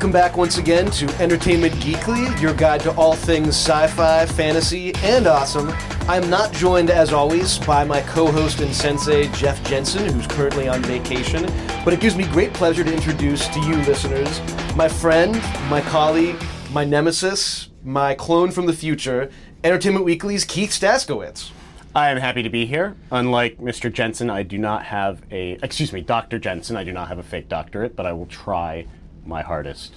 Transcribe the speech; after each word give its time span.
Welcome 0.00 0.12
back 0.12 0.38
once 0.38 0.56
again 0.56 0.90
to 0.92 1.06
Entertainment 1.20 1.74
Geekly, 1.74 2.40
your 2.40 2.54
guide 2.54 2.80
to 2.80 2.92
all 2.92 3.14
things 3.14 3.48
sci 3.48 3.86
fi, 3.88 4.24
fantasy, 4.24 4.94
and 5.02 5.26
awesome. 5.26 5.68
I'm 6.08 6.30
not 6.30 6.54
joined, 6.54 6.88
as 6.88 7.12
always, 7.12 7.58
by 7.58 7.84
my 7.84 8.00
co 8.00 8.32
host 8.32 8.62
and 8.62 8.74
sensei, 8.74 9.28
Jeff 9.32 9.62
Jensen, 9.62 10.10
who's 10.10 10.26
currently 10.26 10.68
on 10.68 10.82
vacation, 10.84 11.44
but 11.84 11.92
it 11.92 12.00
gives 12.00 12.16
me 12.16 12.24
great 12.24 12.54
pleasure 12.54 12.82
to 12.82 12.90
introduce 12.90 13.46
to 13.48 13.60
you, 13.60 13.76
listeners, 13.82 14.40
my 14.74 14.88
friend, 14.88 15.34
my 15.68 15.82
colleague, 15.82 16.42
my 16.72 16.82
nemesis, 16.82 17.68
my 17.84 18.14
clone 18.14 18.50
from 18.50 18.64
the 18.64 18.72
future, 18.72 19.30
Entertainment 19.64 20.06
Weekly's 20.06 20.46
Keith 20.46 20.70
Staskiewicz. 20.70 21.50
I 21.94 22.08
am 22.08 22.16
happy 22.16 22.42
to 22.42 22.48
be 22.48 22.64
here. 22.64 22.96
Unlike 23.12 23.58
Mr. 23.58 23.92
Jensen, 23.92 24.30
I 24.30 24.44
do 24.44 24.56
not 24.56 24.82
have 24.86 25.20
a, 25.30 25.58
excuse 25.62 25.92
me, 25.92 26.00
Dr. 26.00 26.38
Jensen, 26.38 26.74
I 26.74 26.84
do 26.84 26.92
not 26.92 27.08
have 27.08 27.18
a 27.18 27.22
fake 27.22 27.50
doctorate, 27.50 27.96
but 27.96 28.06
I 28.06 28.14
will 28.14 28.24
try 28.26 28.86
my 29.30 29.40
hardest 29.40 29.94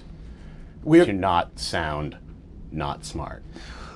We're, 0.84 1.06
to 1.06 1.12
not 1.12 1.60
sound 1.60 2.18
not 2.72 3.04
smart. 3.04 3.44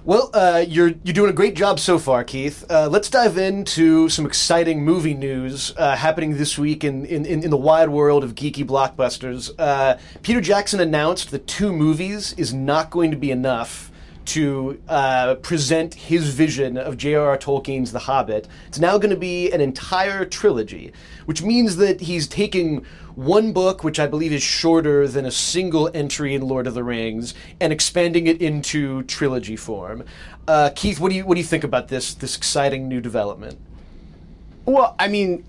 Well, 0.03 0.29
uh, 0.33 0.63
you're 0.67 0.93
you're 1.03 1.13
doing 1.13 1.29
a 1.29 1.33
great 1.33 1.53
job 1.53 1.79
so 1.79 1.99
far, 1.99 2.23
Keith. 2.23 2.65
Uh, 2.69 2.87
let's 2.89 3.09
dive 3.09 3.37
into 3.37 4.07
some 4.09 4.25
exciting 4.25 4.83
movie 4.83 5.13
news 5.13 5.73
uh, 5.77 5.95
happening 5.97 6.37
this 6.37 6.57
week 6.57 6.83
in, 6.83 7.05
in, 7.05 7.25
in 7.25 7.49
the 7.49 7.57
wide 7.57 7.89
world 7.89 8.23
of 8.23 8.33
geeky 8.33 8.65
blockbusters. 8.65 9.51
Uh, 9.59 9.97
Peter 10.21 10.39
Jackson 10.39 10.79
announced 10.79 11.31
that 11.31 11.45
two 11.45 11.73
movies 11.73 12.33
is 12.37 12.53
not 12.53 12.89
going 12.89 13.11
to 13.11 13.17
be 13.17 13.31
enough 13.31 13.86
to 14.27 14.81
uh, 14.89 15.35
present 15.35 15.93
his 15.93 16.33
vision 16.33 16.77
of 16.77 16.97
J.R.R. 16.97 17.37
Tolkien's 17.37 17.91
The 17.91 17.99
Hobbit. 17.99 18.47
It's 18.67 18.79
now 18.79 18.97
going 18.97 19.09
to 19.09 19.19
be 19.19 19.51
an 19.51 19.61
entire 19.61 20.25
trilogy, 20.25 20.91
which 21.25 21.41
means 21.41 21.77
that 21.77 22.01
he's 22.01 22.27
taking 22.27 22.85
one 23.15 23.53
book, 23.53 23.83
which 23.83 23.99
I 23.99 24.05
believe 24.05 24.33
is 24.33 24.43
shorter 24.43 25.07
than 25.07 25.25
a 25.25 25.31
single 25.31 25.89
entry 25.93 26.35
in 26.35 26.41
Lord 26.41 26.67
of 26.67 26.73
the 26.73 26.83
Rings, 26.83 27.33
and 27.59 27.71
expanding 27.71 28.27
it 28.27 28.41
into 28.41 29.03
trilogy 29.03 29.55
form. 29.55 30.03
Uh, 30.47 30.71
Keith, 30.75 30.99
what 30.99 31.09
do 31.09 31.15
you 31.15 31.25
what 31.25 31.35
do 31.35 31.41
you 31.41 31.47
think 31.47 31.63
about 31.63 31.87
this 31.87 32.13
this 32.13 32.35
exciting 32.35 32.87
new 32.87 33.01
development? 33.01 33.57
Well, 34.65 34.95
I 34.99 35.07
mean, 35.07 35.45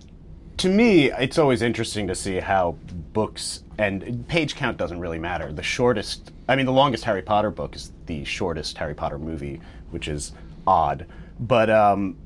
to 0.58 0.68
me, 0.68 1.10
it's 1.10 1.38
always 1.38 1.62
interesting 1.62 2.06
to 2.08 2.14
see 2.14 2.36
how 2.40 2.76
books 3.12 3.62
and 3.78 4.26
page 4.28 4.56
count 4.56 4.76
doesn't 4.76 4.98
really 5.00 5.18
matter. 5.18 5.52
The 5.52 5.62
shortest, 5.62 6.32
I 6.48 6.56
mean, 6.56 6.66
the 6.66 6.72
longest 6.72 7.04
Harry 7.04 7.22
Potter 7.22 7.50
book 7.50 7.76
is 7.76 7.92
the 8.06 8.24
shortest 8.24 8.76
Harry 8.78 8.94
Potter 8.94 9.18
movie, 9.18 9.60
which 9.90 10.08
is 10.08 10.32
odd. 10.66 11.06
But 11.38 11.70
um, 11.70 12.16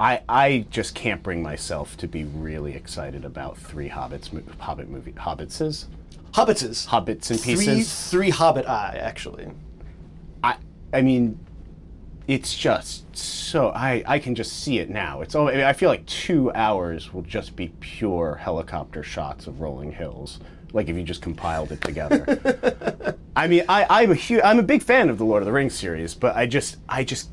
I, 0.00 0.22
I 0.28 0.66
just 0.70 0.94
can't 0.94 1.22
bring 1.22 1.42
myself 1.42 1.96
to 1.98 2.08
be 2.08 2.24
really 2.24 2.74
excited 2.74 3.24
about 3.24 3.58
three 3.58 3.90
Hobbits, 3.90 4.30
Hobbit 4.58 4.88
movie, 4.88 5.12
Hobbitses, 5.12 5.86
Hobbitses. 6.32 6.86
Hobbits 6.88 7.30
and 7.30 7.40
Three 7.40 7.54
pieces. 7.54 8.10
three 8.10 8.30
Hobbit 8.30 8.66
eye 8.66 8.98
actually. 9.00 9.48
I, 10.42 10.56
I 10.92 11.02
mean, 11.02 11.38
it's 12.28 12.56
just 12.56 13.16
so 13.16 13.70
I, 13.70 14.02
I 14.06 14.18
can 14.18 14.34
just 14.34 14.62
see 14.62 14.78
it 14.78 14.90
now. 14.90 15.20
It's 15.20 15.34
all, 15.34 15.48
I, 15.48 15.72
feel 15.72 15.88
like 15.88 16.04
two 16.06 16.52
hours 16.54 17.12
will 17.12 17.22
just 17.22 17.54
be 17.54 17.68
pure 17.80 18.34
helicopter 18.34 19.02
shots 19.02 19.46
of 19.46 19.60
rolling 19.60 19.92
hills. 19.92 20.40
Like 20.72 20.88
if 20.88 20.96
you 20.96 21.04
just 21.04 21.22
compiled 21.22 21.70
it 21.70 21.80
together. 21.80 23.16
I 23.36 23.46
mean, 23.46 23.64
I, 23.68 23.86
I'm 23.88 24.10
a 24.10 24.14
huge, 24.14 24.40
I'm 24.44 24.58
a 24.58 24.64
big 24.64 24.82
fan 24.82 25.08
of 25.08 25.18
the 25.18 25.24
Lord 25.24 25.42
of 25.42 25.46
the 25.46 25.52
Rings 25.52 25.74
series, 25.74 26.14
but 26.14 26.34
I 26.34 26.46
just, 26.46 26.78
I 26.88 27.04
just, 27.04 27.30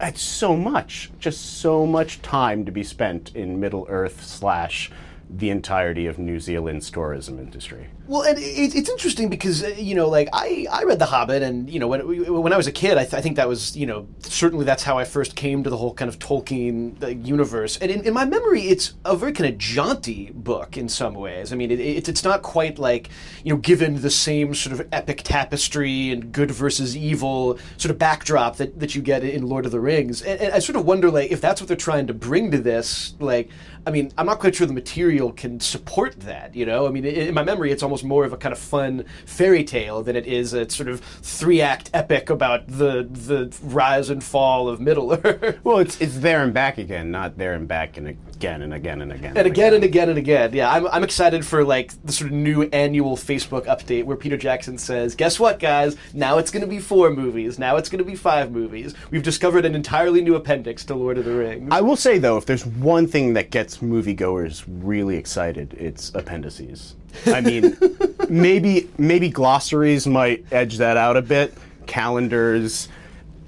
it's 0.00 0.22
so 0.22 0.56
much, 0.56 1.10
just 1.18 1.60
so 1.60 1.86
much 1.86 2.22
time 2.22 2.64
to 2.64 2.72
be 2.72 2.82
spent 2.82 3.36
in 3.36 3.60
Middle 3.60 3.86
Earth 3.88 4.24
slash 4.24 4.90
the 5.34 5.50
entirety 5.50 6.06
of 6.06 6.18
New 6.18 6.38
Zealand's 6.38 6.90
tourism 6.90 7.38
industry. 7.38 7.88
Well, 8.06 8.22
and 8.22 8.38
it, 8.38 8.74
it's 8.74 8.90
interesting 8.90 9.28
because 9.28 9.62
uh, 9.62 9.68
you 9.78 9.94
know, 9.94 10.08
like 10.08 10.28
I, 10.32 10.66
I 10.70 10.82
read 10.82 10.98
The 10.98 11.06
Hobbit, 11.06 11.42
and 11.42 11.70
you 11.70 11.78
know, 11.78 11.88
when 11.88 12.00
when 12.42 12.52
I 12.52 12.56
was 12.56 12.66
a 12.66 12.72
kid, 12.72 12.98
I, 12.98 13.02
th- 13.04 13.14
I 13.14 13.20
think 13.20 13.36
that 13.36 13.48
was 13.48 13.76
you 13.76 13.86
know 13.86 14.08
certainly 14.20 14.64
that's 14.64 14.82
how 14.82 14.98
I 14.98 15.04
first 15.04 15.36
came 15.36 15.62
to 15.64 15.70
the 15.70 15.76
whole 15.76 15.94
kind 15.94 16.08
of 16.08 16.18
Tolkien 16.18 17.26
universe. 17.26 17.78
And 17.78 17.90
in, 17.90 18.04
in 18.04 18.12
my 18.12 18.24
memory, 18.24 18.62
it's 18.62 18.94
a 19.04 19.16
very 19.16 19.32
kind 19.32 19.48
of 19.50 19.58
jaunty 19.58 20.30
book 20.34 20.76
in 20.76 20.88
some 20.88 21.14
ways. 21.14 21.52
I 21.52 21.56
mean, 21.56 21.70
it, 21.70 21.80
it, 21.80 22.08
it's 22.08 22.24
not 22.24 22.42
quite 22.42 22.78
like 22.78 23.08
you 23.44 23.54
know 23.54 23.58
given 23.58 24.02
the 24.02 24.10
same 24.10 24.54
sort 24.54 24.78
of 24.78 24.86
epic 24.92 25.22
tapestry 25.22 26.10
and 26.10 26.32
good 26.32 26.50
versus 26.50 26.96
evil 26.96 27.58
sort 27.76 27.90
of 27.90 27.98
backdrop 27.98 28.56
that, 28.56 28.78
that 28.80 28.94
you 28.94 29.00
get 29.00 29.24
in 29.24 29.46
Lord 29.46 29.64
of 29.64 29.72
the 29.72 29.80
Rings. 29.80 30.22
And, 30.22 30.40
and 30.40 30.52
I 30.52 30.58
sort 30.58 30.76
of 30.76 30.84
wonder 30.84 31.10
like 31.10 31.30
if 31.30 31.40
that's 31.40 31.60
what 31.60 31.68
they're 31.68 31.76
trying 31.76 32.08
to 32.08 32.14
bring 32.14 32.50
to 32.50 32.58
this, 32.58 33.14
like. 33.20 33.48
I 33.84 33.90
mean, 33.90 34.12
I'm 34.16 34.26
not 34.26 34.38
quite 34.38 34.54
sure 34.54 34.66
the 34.66 34.72
material 34.72 35.32
can 35.32 35.58
support 35.58 36.20
that. 36.20 36.54
You 36.54 36.66
know, 36.66 36.86
I 36.86 36.90
mean, 36.90 37.04
in 37.04 37.34
my 37.34 37.42
memory, 37.42 37.72
it's 37.72 37.82
almost 37.82 38.04
more 38.04 38.24
of 38.24 38.32
a 38.32 38.36
kind 38.36 38.52
of 38.52 38.58
fun 38.58 39.04
fairy 39.26 39.64
tale 39.64 40.02
than 40.02 40.14
it 40.14 40.26
is 40.26 40.52
a 40.52 40.68
sort 40.70 40.88
of 40.88 41.00
three 41.00 41.60
act 41.60 41.90
epic 41.92 42.30
about 42.30 42.66
the 42.68 43.08
the 43.10 43.54
rise 43.62 44.08
and 44.10 44.22
fall 44.22 44.68
of 44.68 44.80
Middle 44.80 45.12
Earth. 45.12 45.58
Well, 45.64 45.78
it's 45.78 46.00
it's 46.00 46.18
there 46.18 46.42
and 46.42 46.54
back 46.54 46.78
again, 46.78 47.10
not 47.10 47.38
there 47.38 47.54
and 47.54 47.66
back 47.66 47.96
and 47.96 48.16
again 48.42 48.62
and 48.62 48.74
again 48.74 49.00
and 49.02 49.12
again 49.12 49.36
and 49.36 49.46
again 49.46 49.74
and 49.74 49.84
again 49.84 50.08
and 50.08 50.18
again. 50.18 50.52
Yeah, 50.52 50.72
I'm, 50.72 50.88
I'm 50.88 51.04
excited 51.04 51.46
for 51.46 51.64
like 51.64 51.92
the 52.04 52.10
sort 52.10 52.32
of 52.32 52.36
new 52.36 52.64
annual 52.64 53.16
Facebook 53.16 53.66
update 53.66 54.04
where 54.04 54.16
Peter 54.16 54.36
Jackson 54.36 54.78
says, 54.78 55.14
"Guess 55.14 55.38
what, 55.38 55.60
guys? 55.60 55.96
Now 56.12 56.38
it's 56.38 56.50
going 56.50 56.62
to 56.62 56.66
be 56.66 56.80
four 56.80 57.10
movies. 57.10 57.60
Now 57.60 57.76
it's 57.76 57.88
going 57.88 58.00
to 58.00 58.04
be 58.04 58.16
five 58.16 58.50
movies. 58.50 58.94
We've 59.12 59.22
discovered 59.22 59.64
an 59.64 59.76
entirely 59.76 60.22
new 60.22 60.34
appendix 60.34 60.84
to 60.86 60.96
Lord 60.96 61.18
of 61.18 61.24
the 61.24 61.34
Rings." 61.34 61.68
I 61.70 61.82
will 61.82 61.94
say 61.94 62.18
though, 62.18 62.36
if 62.36 62.46
there's 62.46 62.66
one 62.66 63.06
thing 63.06 63.34
that 63.34 63.50
gets 63.50 63.78
moviegoers 63.78 64.64
really 64.66 65.16
excited, 65.16 65.74
it's 65.78 66.12
appendices. 66.14 66.96
I 67.26 67.42
mean, 67.42 67.76
maybe 68.28 68.90
maybe 68.98 69.28
glossaries 69.28 70.08
might 70.08 70.44
edge 70.50 70.78
that 70.78 70.96
out 70.96 71.16
a 71.16 71.22
bit. 71.22 71.54
Calendars, 71.86 72.88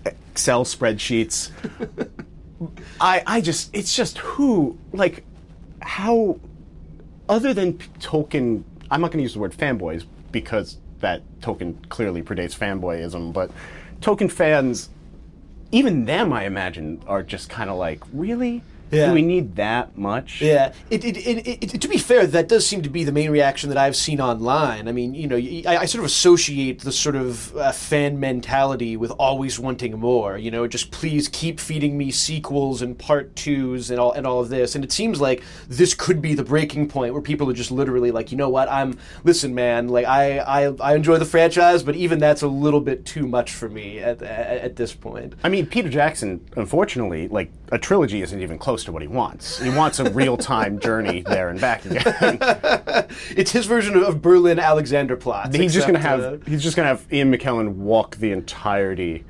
Excel 0.06 0.65
spreadsheets. 0.65 1.50
I 3.00 3.22
I 3.26 3.41
just 3.41 3.75
it's 3.75 3.94
just 3.94 4.19
who 4.19 4.78
like 4.92 5.25
how 5.82 6.38
other 7.28 7.54
than 7.54 7.75
Tolkien. 8.00 8.64
I'm 8.91 9.00
not 9.00 9.10
going 9.10 9.19
to 9.19 9.22
use 9.22 9.32
the 9.32 9.41
word 9.41 9.52
fanboys 9.52 10.04
because 10.30 10.78
that 11.00 11.22
Tolkien 11.41 11.88
clearly 11.88 12.22
predates 12.22 12.56
fanboyism, 12.56 13.32
but 13.32 13.50
Tolkien 14.00 14.30
fans 14.30 14.91
even 15.75 16.04
them, 16.04 16.32
I 16.32 16.44
imagine, 16.44 17.02
are 17.08 17.25
just 17.25 17.50
kind 17.50 17.69
of 17.69 17.76
like, 17.76 18.00
really? 18.12 18.62
Yeah. 18.94 19.09
Do 19.09 19.15
we 19.15 19.22
need 19.22 19.56
that 19.56 19.97
much? 19.97 20.41
Yeah, 20.41 20.72
it, 20.91 21.05
it, 21.05 21.16
it, 21.16 21.75
it, 21.75 21.81
to 21.81 21.88
be 21.88 21.99
fair, 21.99 22.27
that 22.27 22.49
does 22.49 22.66
seem 22.66 22.82
to 22.82 22.91
be 22.91 23.05
the 23.05 23.12
main 23.12 23.31
reaction 23.31 23.69
that 23.71 23.78
I've 23.78 23.97
seen 23.97 24.21
online. 24.21 24.88
I 24.88 24.93
mean, 24.93 25.15
you 25.15 25.27
know, 25.27 25.37
I, 25.37 25.78
I 25.82 25.84
sort 25.87 26.00
of 26.00 26.06
associate 26.06 26.81
the 26.81 26.93
sort 26.93 27.16
of 27.16 27.56
uh, 27.56 27.72
fan 27.72 28.21
mentality 28.21 28.97
with 28.97 29.10
always 29.12 29.59
wanting 29.59 29.99
more. 29.99 30.38
You 30.38 30.50
know, 30.50 30.66
just 30.66 30.91
please 30.91 31.28
keep 31.28 31.60
feeding 31.60 31.99
me 31.99 32.10
sequels 32.10 32.82
and 32.82 32.99
part 32.99 33.34
twos 33.37 33.91
and 33.91 33.99
all 33.99 34.12
and 34.12 34.27
all 34.27 34.41
of 34.41 34.49
this. 34.49 34.75
And 34.75 34.84
it 34.84 34.93
seems 34.93 35.21
like 35.21 35.43
this 35.69 35.94
could 35.94 36.22
be 36.22 36.34
the 36.34 36.44
breaking 36.44 36.88
point 36.88 37.12
where 37.12 37.22
people 37.22 37.50
are 37.50 37.55
just 37.55 37.71
literally 37.71 38.11
like, 38.11 38.31
you 38.31 38.38
know 38.38 38.49
what? 38.49 38.69
I'm 38.69 38.99
listen, 39.25 39.55
man. 39.55 39.88
Like 39.88 40.06
I 40.06 40.38
I, 40.38 40.75
I 40.81 40.94
enjoy 40.94 41.19
the 41.19 41.25
franchise, 41.25 41.82
but 41.82 41.97
even 41.97 42.19
that's 42.19 42.43
a 42.43 42.49
little 42.49 42.81
bit 42.81 43.05
too 43.05 43.26
much 43.26 43.53
for 43.53 43.69
me 43.69 43.99
at 43.99 44.22
at, 44.22 44.59
at 44.59 44.76
this 44.76 44.93
point. 44.93 45.34
I 45.43 45.49
mean, 45.49 45.66
Peter 45.66 45.88
Jackson, 45.88 46.47
unfortunately, 46.56 47.28
like 47.28 47.50
a 47.72 47.78
trilogy 47.78 48.22
isn't 48.22 48.41
even 48.41 48.59
close 48.59 48.84
to 48.87 48.93
what 48.93 49.03
he 49.03 49.09
wants. 49.09 49.61
He 49.61 49.71
wants 49.71 49.99
a 49.99 50.11
real 50.11 50.37
time 50.37 50.78
journey 50.78 51.22
there 51.22 51.49
and 51.49 51.61
back 51.61 51.84
again. 51.84 52.39
it's 53.37 53.53
his 53.53 53.67
version 53.67 53.97
of 53.97 54.22
Berlin 54.22 54.59
Alexanderplatz. 54.59 55.55
he's 55.55 55.75
just 55.75 55.87
gonna 55.87 55.99
have 55.99 56.21
uh, 56.21 56.37
he's 56.47 56.62
just 56.62 56.77
gonna 56.77 56.89
have 56.89 57.06
Ian 57.12 57.33
McKellen 57.33 57.75
walk 57.75 58.17
the 58.17 58.33
entirety 58.33 59.25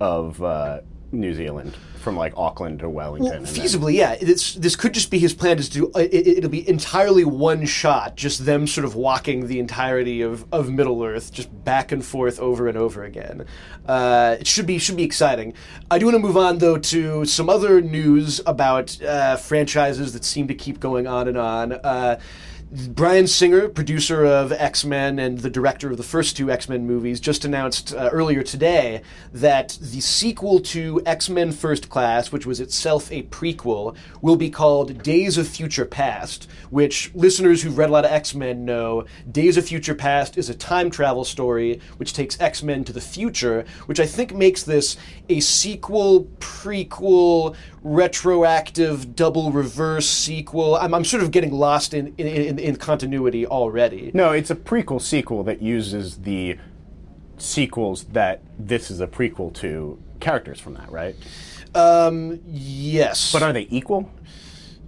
of 0.00 0.42
uh, 0.42 0.80
New 1.12 1.34
Zealand 1.34 1.76
from 2.00 2.16
like 2.16 2.32
Auckland 2.36 2.80
to 2.80 2.88
Wellington. 2.88 3.26
Well, 3.28 3.36
and 3.36 3.46
then- 3.46 3.54
feasibly, 3.54 3.94
yeah. 3.94 4.16
It's, 4.20 4.54
this 4.54 4.74
could 4.74 4.94
just 4.94 5.10
be 5.10 5.18
his 5.18 5.34
plan 5.34 5.58
is 5.58 5.68
to 5.70 5.74
do. 5.74 5.92
It, 5.94 6.26
it'll 6.26 6.50
be 6.50 6.68
entirely 6.68 7.24
one 7.24 7.66
shot, 7.66 8.16
just 8.16 8.46
them 8.46 8.66
sort 8.66 8.84
of 8.84 8.94
walking 8.94 9.46
the 9.46 9.58
entirety 9.58 10.22
of, 10.22 10.44
of 10.52 10.70
Middle 10.70 11.02
Earth, 11.04 11.32
just 11.32 11.64
back 11.64 11.92
and 11.92 12.04
forth 12.04 12.40
over 12.40 12.68
and 12.68 12.76
over 12.76 13.04
again. 13.04 13.44
Uh, 13.86 14.36
it 14.40 14.46
should 14.46 14.66
be 14.66 14.78
should 14.78 14.96
be 14.96 15.04
exciting. 15.04 15.54
I 15.90 15.98
do 15.98 16.06
want 16.06 16.16
to 16.16 16.20
move 16.20 16.36
on 16.36 16.58
though 16.58 16.78
to 16.78 17.24
some 17.24 17.48
other 17.48 17.80
news 17.80 18.40
about 18.46 19.00
uh, 19.02 19.36
franchises 19.36 20.12
that 20.12 20.24
seem 20.24 20.48
to 20.48 20.54
keep 20.54 20.80
going 20.80 21.06
on 21.06 21.28
and 21.28 21.38
on. 21.38 21.72
Bryan 22.72 23.26
Singer, 23.26 23.68
producer 23.68 24.24
of 24.24 24.52
X 24.52 24.84
Men 24.84 25.18
and 25.18 25.38
the 25.38 25.50
director 25.50 25.90
of 25.90 25.96
the 25.96 26.04
first 26.04 26.36
two 26.36 26.52
X 26.52 26.68
Men 26.68 26.86
movies, 26.86 27.18
just 27.18 27.44
announced 27.44 27.92
uh, 27.92 28.10
earlier 28.12 28.44
today 28.44 29.02
that 29.32 29.76
the 29.80 30.00
sequel 30.00 30.60
to 30.60 31.02
X 31.04 31.28
Men 31.28 31.50
First 31.50 31.88
Class, 31.88 32.30
which 32.30 32.46
was 32.46 32.60
itself 32.60 33.10
a 33.10 33.24
prequel, 33.24 33.96
will 34.22 34.36
be 34.36 34.50
called 34.50 35.02
Days 35.02 35.36
of 35.36 35.48
Future 35.48 35.84
Past, 35.84 36.48
which 36.70 37.12
listeners 37.12 37.62
who've 37.62 37.76
read 37.76 37.90
a 37.90 37.92
lot 37.92 38.04
of 38.04 38.12
X 38.12 38.36
Men 38.36 38.64
know 38.64 39.04
Days 39.28 39.56
of 39.56 39.66
Future 39.66 39.96
Past 39.96 40.38
is 40.38 40.48
a 40.48 40.54
time 40.54 40.92
travel 40.92 41.24
story 41.24 41.80
which 41.96 42.12
takes 42.12 42.40
X 42.40 42.62
Men 42.62 42.84
to 42.84 42.92
the 42.92 43.00
future, 43.00 43.64
which 43.86 43.98
I 43.98 44.06
think 44.06 44.32
makes 44.32 44.62
this 44.62 44.96
a 45.28 45.40
sequel, 45.40 46.26
prequel, 46.38 47.56
retroactive, 47.82 49.16
double 49.16 49.50
reverse 49.50 50.08
sequel. 50.08 50.76
I'm, 50.76 50.94
I'm 50.94 51.04
sort 51.04 51.22
of 51.22 51.30
getting 51.30 51.52
lost 51.52 51.94
in, 51.94 52.14
in, 52.18 52.26
in, 52.26 52.58
in 52.60 52.76
continuity 52.76 53.46
already. 53.46 54.10
No, 54.14 54.32
it's 54.32 54.50
a 54.50 54.56
prequel 54.56 55.00
sequel 55.00 55.42
that 55.44 55.62
uses 55.62 56.18
the 56.18 56.58
sequels 57.38 58.04
that 58.04 58.42
this 58.58 58.90
is 58.90 59.00
a 59.00 59.06
prequel 59.06 59.52
to 59.54 59.98
characters 60.20 60.60
from 60.60 60.74
that, 60.74 60.90
right? 60.92 61.16
Um, 61.74 62.40
yes. 62.46 63.32
But 63.32 63.42
are 63.42 63.52
they 63.52 63.66
equal? 63.70 64.10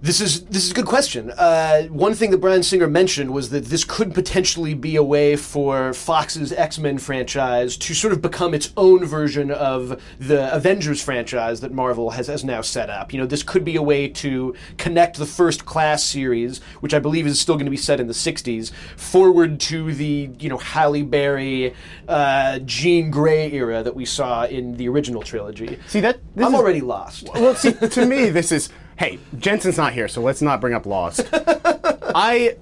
This 0.03 0.19
is 0.19 0.43
this 0.47 0.65
is 0.65 0.71
a 0.71 0.73
good 0.73 0.85
question. 0.85 1.31
Uh, 1.31 1.83
one 1.83 2.13
thing 2.13 2.31
that 2.31 2.39
Bryan 2.39 2.61
Singer 2.61 2.87
mentioned 2.89 3.31
was 3.31 3.51
that 3.51 3.63
this 3.67 3.85
could 3.85 4.13
potentially 4.13 4.73
be 4.73 4.97
a 4.97 5.03
way 5.03 5.37
for 5.37 5.93
Fox's 5.93 6.51
X 6.51 6.77
Men 6.77 6.97
franchise 6.97 7.77
to 7.77 7.93
sort 7.93 8.11
of 8.11 8.21
become 8.21 8.53
its 8.53 8.73
own 8.75 9.05
version 9.05 9.49
of 9.49 10.01
the 10.19 10.53
Avengers 10.53 11.01
franchise 11.01 11.61
that 11.61 11.71
Marvel 11.71 12.09
has, 12.09 12.27
has 12.27 12.43
now 12.43 12.59
set 12.59 12.89
up. 12.89 13.13
You 13.13 13.19
know, 13.21 13.25
this 13.25 13.43
could 13.43 13.63
be 13.63 13.77
a 13.77 13.81
way 13.81 14.09
to 14.09 14.53
connect 14.77 15.15
the 15.19 15.25
First 15.25 15.63
Class 15.63 16.03
series, 16.03 16.59
which 16.81 16.93
I 16.93 16.99
believe 16.99 17.25
is 17.25 17.39
still 17.39 17.55
going 17.55 17.63
to 17.67 17.71
be 17.71 17.77
set 17.77 18.01
in 18.01 18.07
the 18.07 18.13
'60s, 18.13 18.73
forward 18.97 19.57
to 19.61 19.93
the 19.93 20.31
you 20.37 20.49
know 20.49 20.57
Halle 20.57 21.03
Berry, 21.03 21.73
uh, 22.09 22.59
Jean 22.65 23.09
Grey 23.09 23.49
era 23.53 23.81
that 23.81 23.95
we 23.95 24.03
saw 24.03 24.43
in 24.43 24.75
the 24.75 24.89
original 24.89 25.21
trilogy. 25.21 25.79
See 25.87 26.01
that 26.01 26.19
this 26.35 26.45
I'm 26.45 26.53
is- 26.53 26.59
already 26.59 26.81
lost. 26.81 27.29
Well, 27.33 27.55
see, 27.55 27.71
to 27.71 28.05
me, 28.05 28.29
this 28.31 28.51
is 28.51 28.67
hey, 28.97 29.19
Jensen's 29.37 29.77
not 29.77 29.93
here, 29.93 30.07
so 30.07 30.21
let's 30.21 30.41
not 30.41 30.61
bring 30.61 30.73
up 30.73 30.85
Lost. 30.85 31.27
I, 31.33 32.57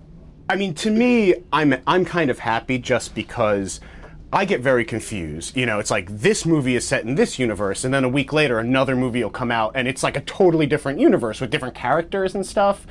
I 0.49 0.55
mean, 0.55 0.73
to 0.75 0.91
me, 0.91 1.35
I'm 1.51 1.75
I'm 1.87 2.05
kind 2.05 2.29
of 2.29 2.39
happy 2.39 2.77
just 2.77 3.15
because 3.15 3.79
I 4.33 4.45
get 4.45 4.61
very 4.61 4.85
confused. 4.85 5.57
You 5.57 5.65
know, 5.65 5.79
it's 5.79 5.91
like 5.91 6.09
this 6.09 6.45
movie 6.45 6.75
is 6.75 6.87
set 6.87 7.03
in 7.03 7.15
this 7.15 7.37
universe, 7.37 7.83
and 7.83 7.93
then 7.93 8.03
a 8.03 8.09
week 8.09 8.31
later, 8.31 8.59
another 8.59 8.95
movie 8.95 9.23
will 9.23 9.29
come 9.29 9.51
out, 9.51 9.73
and 9.75 9.87
it's 9.87 10.03
like 10.03 10.15
a 10.15 10.21
totally 10.21 10.65
different 10.65 10.99
universe 10.99 11.41
with 11.41 11.49
different 11.49 11.75
characters 11.75 12.33
and 12.33 12.45
stuff. 12.45 12.87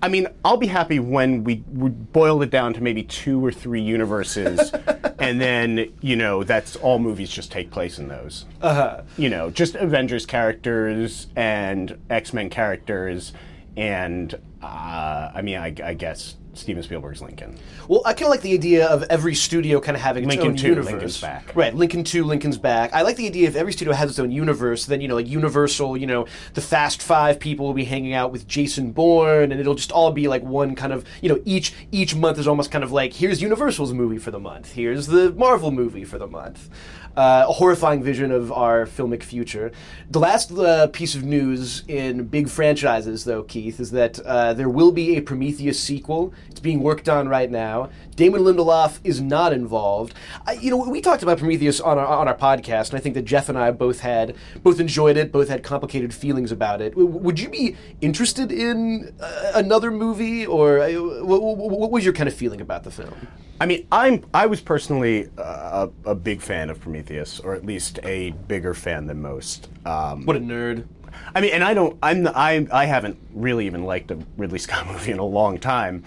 I 0.00 0.08
mean, 0.08 0.28
I'll 0.44 0.56
be 0.56 0.66
happy 0.66 0.98
when 0.98 1.44
we, 1.44 1.64
we 1.72 1.90
boil 1.90 2.42
it 2.42 2.50
down 2.50 2.72
to 2.74 2.82
maybe 2.82 3.02
two 3.02 3.44
or 3.44 3.50
three 3.50 3.80
universes, 3.80 4.70
and 5.18 5.40
then 5.40 5.92
you 6.00 6.16
know 6.16 6.44
that's 6.44 6.76
all 6.76 6.98
movies 6.98 7.30
just 7.30 7.50
take 7.50 7.70
place 7.70 7.98
in 7.98 8.08
those. 8.08 8.44
Uh-huh. 8.62 9.02
You 9.16 9.30
know, 9.30 9.50
just 9.50 9.74
Avengers 9.74 10.26
characters 10.26 11.26
and 11.34 11.98
X 12.10 12.32
Men 12.32 12.48
characters, 12.50 13.32
and 13.76 14.34
uh, 14.62 15.32
I 15.34 15.42
mean, 15.42 15.56
I, 15.56 15.74
I 15.82 15.94
guess 15.94 16.36
Steven 16.58 16.82
Spielberg's 16.82 17.22
Lincoln. 17.22 17.56
Well, 17.86 18.02
I 18.04 18.12
kind 18.12 18.24
of 18.24 18.30
like 18.30 18.42
the 18.42 18.52
idea 18.52 18.86
of 18.88 19.04
every 19.04 19.34
studio 19.34 19.80
kind 19.80 19.96
of 19.96 20.02
having 20.02 20.24
its 20.24 20.30
Lincoln 20.30 20.50
own 20.50 20.56
2, 20.56 20.66
universe. 20.68 20.86
Lincoln's 20.92 21.20
back. 21.20 21.54
Right, 21.54 21.74
Lincoln 21.74 22.04
2, 22.04 22.24
Lincoln's 22.24 22.58
back. 22.58 22.92
I 22.92 23.02
like 23.02 23.16
the 23.16 23.26
idea 23.26 23.48
if 23.48 23.56
every 23.56 23.72
studio 23.72 23.94
has 23.94 24.10
its 24.10 24.18
own 24.18 24.30
universe, 24.30 24.86
then, 24.86 25.00
you 25.00 25.08
know, 25.08 25.14
like 25.14 25.28
Universal, 25.28 25.96
you 25.96 26.06
know, 26.06 26.26
the 26.54 26.60
Fast 26.60 27.00
Five 27.00 27.38
people 27.38 27.66
will 27.66 27.74
be 27.74 27.84
hanging 27.84 28.12
out 28.12 28.32
with 28.32 28.46
Jason 28.46 28.92
Bourne, 28.92 29.52
and 29.52 29.60
it'll 29.60 29.74
just 29.74 29.92
all 29.92 30.10
be 30.10 30.28
like 30.28 30.42
one 30.42 30.74
kind 30.74 30.92
of, 30.92 31.04
you 31.22 31.28
know, 31.28 31.40
each 31.44 31.74
each 31.92 32.14
month 32.14 32.38
is 32.38 32.48
almost 32.48 32.70
kind 32.70 32.82
of 32.84 32.92
like, 32.92 33.12
here's 33.12 33.40
Universal's 33.40 33.92
movie 33.92 34.18
for 34.18 34.30
the 34.30 34.40
month, 34.40 34.72
here's 34.72 35.06
the 35.06 35.32
Marvel 35.32 35.70
movie 35.70 36.04
for 36.04 36.18
the 36.18 36.26
month. 36.26 36.68
Uh, 37.18 37.46
a 37.48 37.52
horrifying 37.52 38.00
vision 38.00 38.30
of 38.30 38.52
our 38.52 38.86
filmic 38.86 39.24
future. 39.24 39.72
The 40.08 40.20
last 40.20 40.52
uh, 40.52 40.86
piece 40.86 41.16
of 41.16 41.24
news 41.24 41.82
in 41.88 42.28
big 42.28 42.48
franchises, 42.48 43.24
though, 43.24 43.42
Keith, 43.42 43.80
is 43.80 43.90
that 43.90 44.20
uh, 44.20 44.54
there 44.54 44.68
will 44.68 44.92
be 44.92 45.16
a 45.16 45.20
Prometheus 45.20 45.80
sequel. 45.80 46.32
It's 46.48 46.60
being 46.60 46.80
worked 46.80 47.08
on 47.08 47.28
right 47.28 47.50
now. 47.50 47.90
Damon 48.14 48.42
Lindelof 48.42 49.00
is 49.02 49.20
not 49.20 49.52
involved. 49.52 50.14
I, 50.46 50.52
you 50.52 50.70
know, 50.70 50.76
we 50.76 51.00
talked 51.00 51.24
about 51.24 51.38
Prometheus 51.38 51.80
on 51.80 51.98
our 51.98 52.06
on 52.06 52.28
our 52.28 52.36
podcast, 52.36 52.90
and 52.90 52.98
I 52.98 53.02
think 53.02 53.16
that 53.16 53.24
Jeff 53.32 53.48
and 53.48 53.58
I 53.58 53.72
both 53.72 53.98
had 53.98 54.36
both 54.62 54.78
enjoyed 54.78 55.16
it, 55.16 55.32
both 55.32 55.48
had 55.48 55.64
complicated 55.64 56.14
feelings 56.14 56.52
about 56.52 56.80
it. 56.80 56.90
W- 56.90 57.10
would 57.26 57.40
you 57.40 57.48
be 57.48 57.76
interested 58.00 58.52
in 58.52 59.12
uh, 59.20 59.52
another 59.56 59.90
movie, 59.90 60.46
or 60.46 60.78
uh, 60.78 60.92
what, 61.30 61.40
what 61.42 61.90
was 61.90 62.04
your 62.04 62.14
kind 62.14 62.28
of 62.28 62.34
feeling 62.34 62.60
about 62.60 62.84
the 62.84 62.92
film? 62.92 63.26
I 63.60 63.66
mean, 63.66 63.86
I'm 63.90 64.24
I 64.32 64.46
was 64.46 64.60
personally 64.60 65.28
uh, 65.36 65.88
a, 66.04 66.10
a 66.10 66.14
big 66.14 66.40
fan 66.40 66.70
of 66.70 66.80
Prometheus, 66.80 67.40
or 67.40 67.54
at 67.54 67.64
least 67.64 67.98
a 68.04 68.30
bigger 68.46 68.74
fan 68.74 69.06
than 69.06 69.20
most. 69.20 69.68
Um, 69.84 70.24
What 70.26 70.36
a 70.36 70.40
nerd! 70.40 70.86
I 71.34 71.40
mean, 71.40 71.52
and 71.52 71.64
I 71.64 71.74
don't. 71.74 71.98
I'm. 72.02 72.26
I. 72.28 72.66
I 72.72 72.84
haven't 72.84 73.18
really 73.32 73.66
even 73.66 73.84
liked 73.84 74.10
a 74.10 74.18
Ridley 74.36 74.58
Scott 74.58 74.86
movie 74.92 75.10
in 75.10 75.18
a 75.18 75.24
long 75.24 75.58
time. 75.58 76.04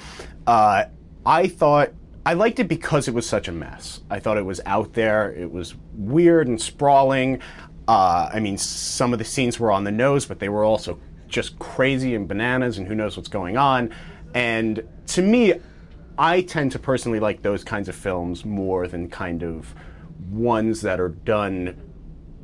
Uh, 0.48 0.86
I 1.26 1.48
thought 1.48 1.92
I 2.26 2.34
liked 2.34 2.60
it 2.60 2.68
because 2.68 3.08
it 3.08 3.14
was 3.14 3.28
such 3.28 3.48
a 3.48 3.52
mess. 3.52 4.02
I 4.10 4.20
thought 4.20 4.38
it 4.38 4.46
was 4.46 4.62
out 4.66 4.94
there. 4.94 5.32
It 5.34 5.52
was 5.52 5.76
weird 5.94 6.48
and 6.48 6.62
sprawling. 6.62 7.40
Uh, 7.88 8.30
I 8.32 8.40
mean, 8.40 8.58
some 8.58 9.12
of 9.12 9.20
the 9.20 9.26
scenes 9.26 9.60
were 9.60 9.72
on 9.72 9.84
the 9.84 9.92
nose, 9.92 10.26
but 10.26 10.40
they 10.40 10.50
were 10.50 10.64
also 10.64 11.00
just 11.28 11.58
crazy 11.60 12.16
and 12.16 12.28
bananas, 12.28 12.78
and 12.78 12.88
who 12.88 12.96
knows 12.96 13.18
what's 13.18 13.30
going 13.30 13.58
on. 13.58 13.94
And 14.34 14.88
to 15.08 15.22
me, 15.22 15.56
I 16.18 16.42
tend 16.42 16.72
to 16.74 16.80
personally 16.80 17.20
like 17.20 17.42
those 17.42 17.64
kinds 17.64 17.90
of 17.90 17.96
films 17.96 18.46
more 18.46 18.88
than 18.88 19.10
kind 19.10 19.44
of 19.44 19.74
ones 20.30 20.82
that 20.82 21.00
are 21.00 21.10
done 21.10 21.80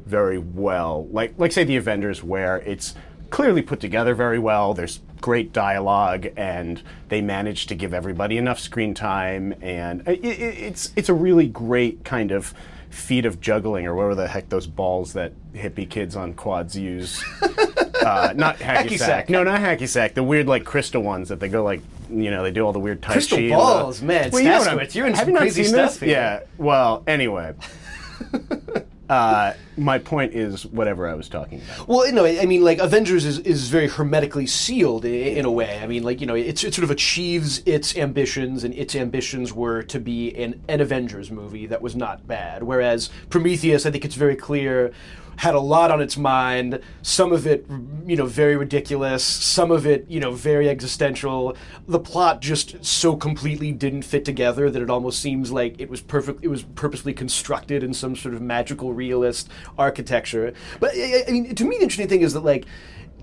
very 0.06 0.38
well. 0.38 1.08
Like 1.12 1.34
like 1.38 1.52
say 1.52 1.64
the 1.64 1.76
Avengers 1.78 2.24
where 2.24 2.58
it's 2.60 2.96
clearly 3.30 3.62
put 3.62 3.80
together 3.80 4.16
very 4.16 4.40
well. 4.40 4.74
There's 4.74 5.02
great 5.20 5.52
dialogue 5.52 6.28
and 6.38 6.82
they 7.10 7.22
manage 7.22 7.68
to 7.68 7.76
give 7.76 7.94
everybody 7.94 8.38
enough 8.38 8.60
screen 8.60 8.94
time 8.94 9.54
and 9.62 10.08
it, 10.08 10.24
it, 10.24 10.40
it's 10.40 10.92
it's 10.96 11.10
a 11.10 11.14
really 11.14 11.48
great 11.48 12.04
kind 12.04 12.32
of 12.32 12.54
feat 12.90 13.26
of 13.26 13.42
juggling 13.42 13.86
or 13.86 13.94
whatever 13.96 14.16
the 14.16 14.28
heck 14.28 14.48
those 14.50 14.66
balls 14.66 15.14
that 15.14 15.34
hippie 15.54 15.90
kids 15.90 16.16
on 16.16 16.34
quads 16.34 16.78
use. 16.78 17.24
Uh, 17.98 18.32
not 18.38 18.58
hacky, 18.60 18.86
Hacky 18.86 18.98
sack. 18.98 19.00
sack. 19.00 19.30
No, 19.30 19.44
not 19.44 19.60
hacky 19.60 19.86
sack. 19.88 20.14
The 20.14 20.24
weird 20.24 20.48
like 20.48 20.64
crystal 20.64 21.02
ones 21.02 21.28
that 21.28 21.42
they 21.42 21.50
go 21.50 21.62
like 21.62 21.82
you 22.10 22.32
know 22.32 22.44
they 22.44 22.52
do 22.52 22.66
all 22.66 22.74
the 22.74 22.80
weird 22.80 23.02
tai 23.02 23.14
Crystal 23.14 23.38
chi 23.38 23.44
and 23.44 23.52
the- 23.52 23.56
balls, 23.58 24.02
man, 24.02 24.32
Well, 24.32 24.42
you 24.42 24.50
know 24.50 24.60
what 24.60 24.68
I'm- 24.68 24.88
you're 24.92 25.08
in 25.08 25.14
have 25.14 25.20
some 25.22 25.30
you 25.30 25.34
not 25.34 25.40
crazy 25.42 25.64
seen 25.64 25.74
stuff 25.74 25.92
this? 25.94 26.00
here. 26.02 26.10
Yeah. 26.10 26.40
Well, 26.58 27.04
anyway. 27.08 27.54
uh, 29.10 29.54
my 29.78 29.98
point 30.00 30.34
is 30.34 30.66
whatever 30.66 31.08
I 31.08 31.14
was 31.14 31.30
talking 31.30 31.62
about. 31.62 31.88
Well, 31.88 32.12
no, 32.12 32.26
I 32.26 32.46
mean, 32.46 32.62
like 32.64 32.80
Avengers 32.80 33.24
is, 33.26 33.40
is 33.40 33.70
very 33.70 33.88
hermetically 33.88 34.48
sealed 34.48 35.06
i- 35.06 35.10
in 35.10 35.46
a 35.46 35.52
way. 35.52 35.80
I 35.82 35.88
mean, 35.88 36.04
like 36.04 36.20
you 36.20 36.28
know, 36.28 36.36
it's, 36.36 36.64
it 36.64 36.74
sort 36.74 36.84
of 36.84 36.92
achieves 36.92 37.62
its 37.66 37.96
ambitions, 37.96 38.64
and 38.64 38.74
its 38.74 38.96
ambitions 38.96 39.54
were 39.54 39.82
to 39.84 40.00
be 40.00 40.36
an, 40.36 40.60
an 40.68 40.82
Avengers 40.82 41.32
movie 41.32 41.68
that 41.68 41.82
was 41.82 41.96
not 41.96 42.28
bad. 42.28 42.64
Whereas 42.64 43.10
Prometheus, 43.30 43.86
I 43.86 43.92
think 43.92 44.04
it's 44.04 44.16
very 44.16 44.36
clear, 44.36 44.92
had 45.38 45.54
a 45.56 45.60
lot 45.60 45.92
on 45.92 46.02
its 46.02 46.18
mind. 46.18 46.80
Some 47.02 47.32
of 47.32 47.48
it, 47.48 47.66
you 48.06 48.16
know, 48.16 48.26
very 48.26 48.58
ridiculous. 48.58 49.24
Some 49.24 49.72
of 49.72 49.86
it, 49.86 50.06
you 50.10 50.20
know, 50.20 50.32
very 50.32 50.68
existential. 50.68 51.56
The 51.88 52.00
plot 52.00 52.42
just 52.42 52.84
so 52.84 53.16
completely 53.16 53.72
didn't 53.72 54.02
fit 54.02 54.26
together 54.26 54.70
that 54.70 54.82
it 54.82 54.90
almost 54.90 55.20
seems 55.20 55.52
like 55.52 55.80
it 55.80 55.90
was 55.90 56.02
perfect. 56.02 56.44
It 56.44 56.48
was 56.48 56.64
purposely 56.64 57.14
constructed 57.14 57.84
in 57.84 57.94
some 57.94 58.16
sort 58.16 58.34
of 58.34 58.42
magical 58.42 58.94
realist 58.94 59.50
architecture. 59.78 60.54
But 60.80 60.94
I, 60.96 61.26
mean, 61.30 61.56
to 61.56 61.64
me, 61.66 61.78
the 61.78 61.84
interesting 61.84 62.08
thing 62.08 62.22
is 62.22 62.34
that 62.34 62.44
like 62.44 62.66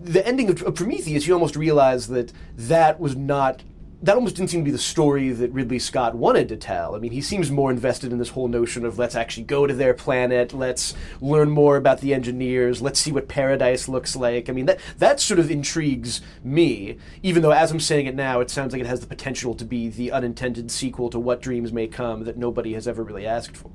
the 0.01 0.27
ending 0.27 0.51
of 0.51 0.75
Prometheus, 0.75 1.27
you 1.27 1.35
almost 1.35 1.57
realize 1.57 2.09
that 2.09 2.33
that 2.57 3.01
was 3.01 3.17
not. 3.17 3.63
That 4.05 4.17
almost 4.17 4.37
didn't 4.37 4.51
seem 4.51 4.61
to 4.61 4.65
be 4.67 4.71
the 4.71 4.77
story 4.77 5.31
that 5.31 5.51
Ridley 5.53 5.79
Scott 5.79 6.15
wanted 6.15 6.47
to 6.51 6.57
tell. 6.57 6.95
I 6.95 6.99
mean, 6.99 7.13
he 7.13 7.23
seems 7.23 7.51
more 7.51 7.71
invested 7.71 8.13
in 8.13 8.19
this 8.19 8.29
whole 8.29 8.49
notion 8.49 8.85
of 8.85 8.99
let's 8.99 9.15
actually 9.15 9.45
go 9.45 9.67
to 9.67 9.73
their 9.73 9.95
planet, 9.95 10.53
let's 10.53 10.93
learn 11.23 11.49
more 11.49 11.79
about 11.79 12.01
the 12.03 12.13
engineers, 12.13 12.83
let's 12.83 13.01
see 13.01 13.13
what 13.13 13.29
paradise 13.29 13.89
looks 13.89 14.15
like. 14.15 14.51
I 14.51 14.53
mean, 14.53 14.67
that 14.67 14.79
that 14.99 15.21
sort 15.21 15.41
of 15.41 15.51
intrigues 15.51 16.21
me. 16.43 16.99
Even 17.23 17.41
though, 17.41 17.53
as 17.53 17.71
I'm 17.71 17.81
saying 17.81 18.05
it 18.05 18.15
now, 18.15 18.41
it 18.41 18.51
sounds 18.51 18.73
like 18.75 18.83
it 18.83 18.87
has 18.87 19.01
the 19.01 19.07
potential 19.07 19.55
to 19.55 19.65
be 19.65 19.89
the 19.89 20.13
unintended 20.13 20.71
sequel 20.71 21.09
to 21.09 21.19
What 21.19 21.41
Dreams 21.41 21.73
May 21.73 21.87
Come 21.87 22.25
that 22.25 22.37
nobody 22.37 22.75
has 22.75 22.87
ever 22.87 23.03
really 23.03 23.27
asked 23.27 23.57
for. 23.57 23.71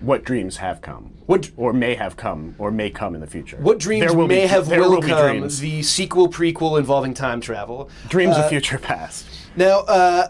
What 0.00 0.24
dreams 0.24 0.56
have 0.56 0.80
come? 0.80 1.12
What- 1.26 1.50
or 1.58 1.74
may 1.74 1.94
have 1.96 2.16
come, 2.16 2.54
or 2.56 2.70
may 2.70 2.88
come 2.88 3.14
in 3.14 3.20
the 3.20 3.26
future? 3.26 3.58
What 3.60 3.78
dreams 3.78 4.14
may 4.14 4.26
be, 4.26 4.36
have 4.46 4.68
will, 4.70 4.92
will 4.92 5.02
come? 5.02 5.42
The 5.42 5.82
sequel 5.82 6.28
prequel 6.30 6.78
involving 6.78 7.12
time 7.12 7.42
travel. 7.42 7.90
Dreams 8.08 8.36
Uh, 8.38 8.40
of 8.40 8.48
future 8.48 8.78
past. 8.78 9.26
Now, 9.56 9.80
uh, 9.80 10.28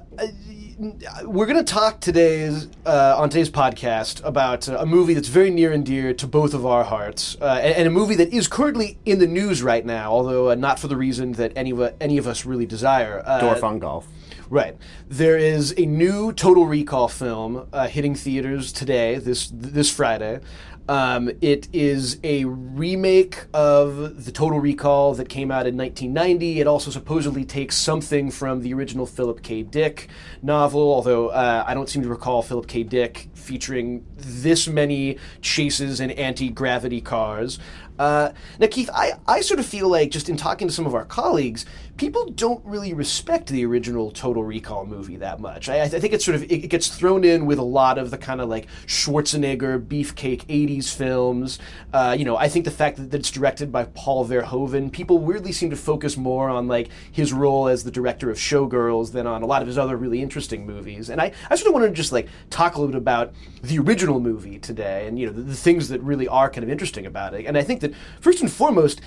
we're 1.24 1.46
going 1.46 1.62
to 1.62 1.72
talk 1.72 2.00
today's 2.00 2.68
uh, 2.86 3.14
on 3.18 3.28
today's 3.28 3.50
podcast 3.50 4.24
about 4.24 4.68
uh, 4.68 4.78
a 4.78 4.86
movie 4.86 5.12
that's 5.12 5.28
very 5.28 5.50
near 5.50 5.72
and 5.72 5.84
dear 5.84 6.14
to 6.14 6.26
both 6.26 6.54
of 6.54 6.64
our 6.64 6.84
hearts, 6.84 7.36
uh, 7.40 7.60
and, 7.62 7.76
and 7.76 7.86
a 7.86 7.90
movie 7.90 8.14
that 8.14 8.32
is 8.32 8.48
currently 8.48 8.98
in 9.04 9.18
the 9.18 9.26
news 9.26 9.62
right 9.62 9.84
now, 9.84 10.10
although 10.10 10.50
uh, 10.50 10.54
not 10.54 10.78
for 10.78 10.88
the 10.88 10.96
reason 10.96 11.32
that 11.32 11.52
any 11.54 11.70
of 11.70 11.94
any 12.00 12.16
of 12.16 12.26
us 12.26 12.46
really 12.46 12.64
desire. 12.64 13.22
Uh, 13.26 13.40
Dorf 13.40 13.62
on 13.62 13.78
golf. 13.78 14.08
Right. 14.50 14.76
There 15.09 15.38
is 15.38 15.73
a 15.78 15.87
new 15.87 16.33
Total 16.33 16.66
Recall 16.66 17.07
film 17.07 17.69
uh, 17.73 17.87
hitting 17.87 18.16
theaters 18.16 18.73
today, 18.73 19.14
this 19.14 19.49
this 19.54 19.92
Friday. 19.92 20.40
Um, 20.88 21.30
it 21.40 21.69
is 21.73 22.19
a 22.25 22.47
remake 22.47 23.45
of 23.54 24.25
the 24.25 24.33
Total 24.33 24.59
Recall 24.59 25.14
that 25.14 25.28
came 25.28 25.52
out 25.52 25.69
in 25.69 25.76
1990. 25.76 26.59
It 26.59 26.66
also 26.66 26.90
supposedly 26.90 27.45
takes 27.45 27.76
something 27.76 28.33
from 28.33 28.62
the 28.62 28.75
original 28.75 29.07
Philip 29.07 29.40
K. 29.45 29.62
Dick 29.62 30.09
novel, 30.42 30.80
although 30.80 31.28
uh, 31.28 31.62
I 31.64 31.73
don't 31.75 31.88
seem 31.88 32.02
to 32.02 32.09
recall 32.09 32.42
Philip 32.42 32.66
K. 32.66 32.83
Dick 32.83 33.28
featuring 33.35 34.04
this 34.16 34.66
many 34.66 35.16
chases 35.40 36.00
in 36.00 36.11
anti 36.11 36.49
gravity 36.49 37.00
cars. 37.00 37.61
Uh, 38.00 38.33
now, 38.59 38.66
Keith, 38.66 38.88
I, 38.95 39.12
I 39.28 39.42
sort 39.42 39.61
of 39.61 39.66
feel 39.66 39.87
like 39.90 40.11
just 40.11 40.30
in 40.30 40.38
talking 40.38 40.66
to 40.66 40.73
some 40.73 40.87
of 40.87 40.95
our 40.95 41.04
colleagues, 41.04 41.66
people 41.99 42.25
don't 42.30 42.64
really 42.64 42.95
respect 42.95 43.49
the 43.49 43.62
original 43.66 44.11
Total 44.11 44.42
Recall 44.42 44.87
movie 44.87 45.16
that 45.16 45.38
much. 45.38 45.69
I, 45.69 45.83
I 45.83 45.88
think 45.88 46.14
it's 46.14 46.25
sort 46.25 46.35
of 46.35 46.45
it, 46.45 46.64
it 46.64 46.69
gets 46.69 46.88
thrown 46.88 47.25
in 47.25 47.45
with 47.45 47.59
a 47.59 47.62
lot 47.62 47.99
of 47.99 48.11
the 48.11 48.16
kind 48.16 48.40
of 48.40 48.49
like 48.49 48.69
Schwarzenegger 48.87 49.87
beefcake 49.87 50.47
'80s 50.47 50.95
films. 50.95 51.59
Uh, 51.92 52.16
you 52.19 52.25
know, 52.25 52.38
I 52.38 52.49
think 52.49 52.64
the 52.64 52.71
fact 52.71 52.97
that 52.97 53.12
it's 53.12 53.30
directed 53.30 53.71
by 53.71 53.85
Paul 53.85 54.26
Verhoeven, 54.26 54.90
people 54.90 55.19
weirdly 55.19 55.52
seem 55.52 55.69
to 55.69 55.76
focus 55.76 56.16
more 56.16 56.49
on 56.49 56.69
like 56.69 56.88
his 57.12 57.35
role 57.35 57.69
as 57.69 57.85
the 57.85 57.90
director 57.90 58.30
of 58.30 58.38
Showgirls 58.38 59.12
than 59.12 59.26
on 59.26 59.42
a 59.42 59.47
lot 59.47 59.61
of 59.61 59.69
his 59.69 59.76
other 59.76 59.99
really 59.99 60.23
interesting 60.23 60.64
movies. 60.64 61.11
And 61.11 61.21
I, 61.21 61.33
I 61.50 61.57
sort 61.57 61.69
of 61.69 61.75
wanted 61.75 61.88
to 61.88 61.92
just 61.92 62.12
like 62.12 62.28
talk 62.49 62.76
a 62.76 62.80
little 62.80 62.92
bit 62.92 62.99
about 62.99 63.35
the 63.62 63.78
original 63.78 64.21
movie 64.21 64.59
today, 64.59 65.07
and 65.07 65.19
you 65.19 65.26
know 65.26 65.33
the, 65.33 65.42
the 65.42 65.54
things 65.54 65.90
that 65.90 66.00
really 66.00 66.28
are 66.28 66.49
kind 66.49 66.64
of 66.64 66.71
interesting 66.71 67.04
about 67.04 67.35
it. 67.35 67.45
And 67.45 67.59
I 67.59 67.62
think 67.62 67.80
that 67.80 67.89
first 68.20 68.40
and 68.40 68.50
foremost, 68.50 69.00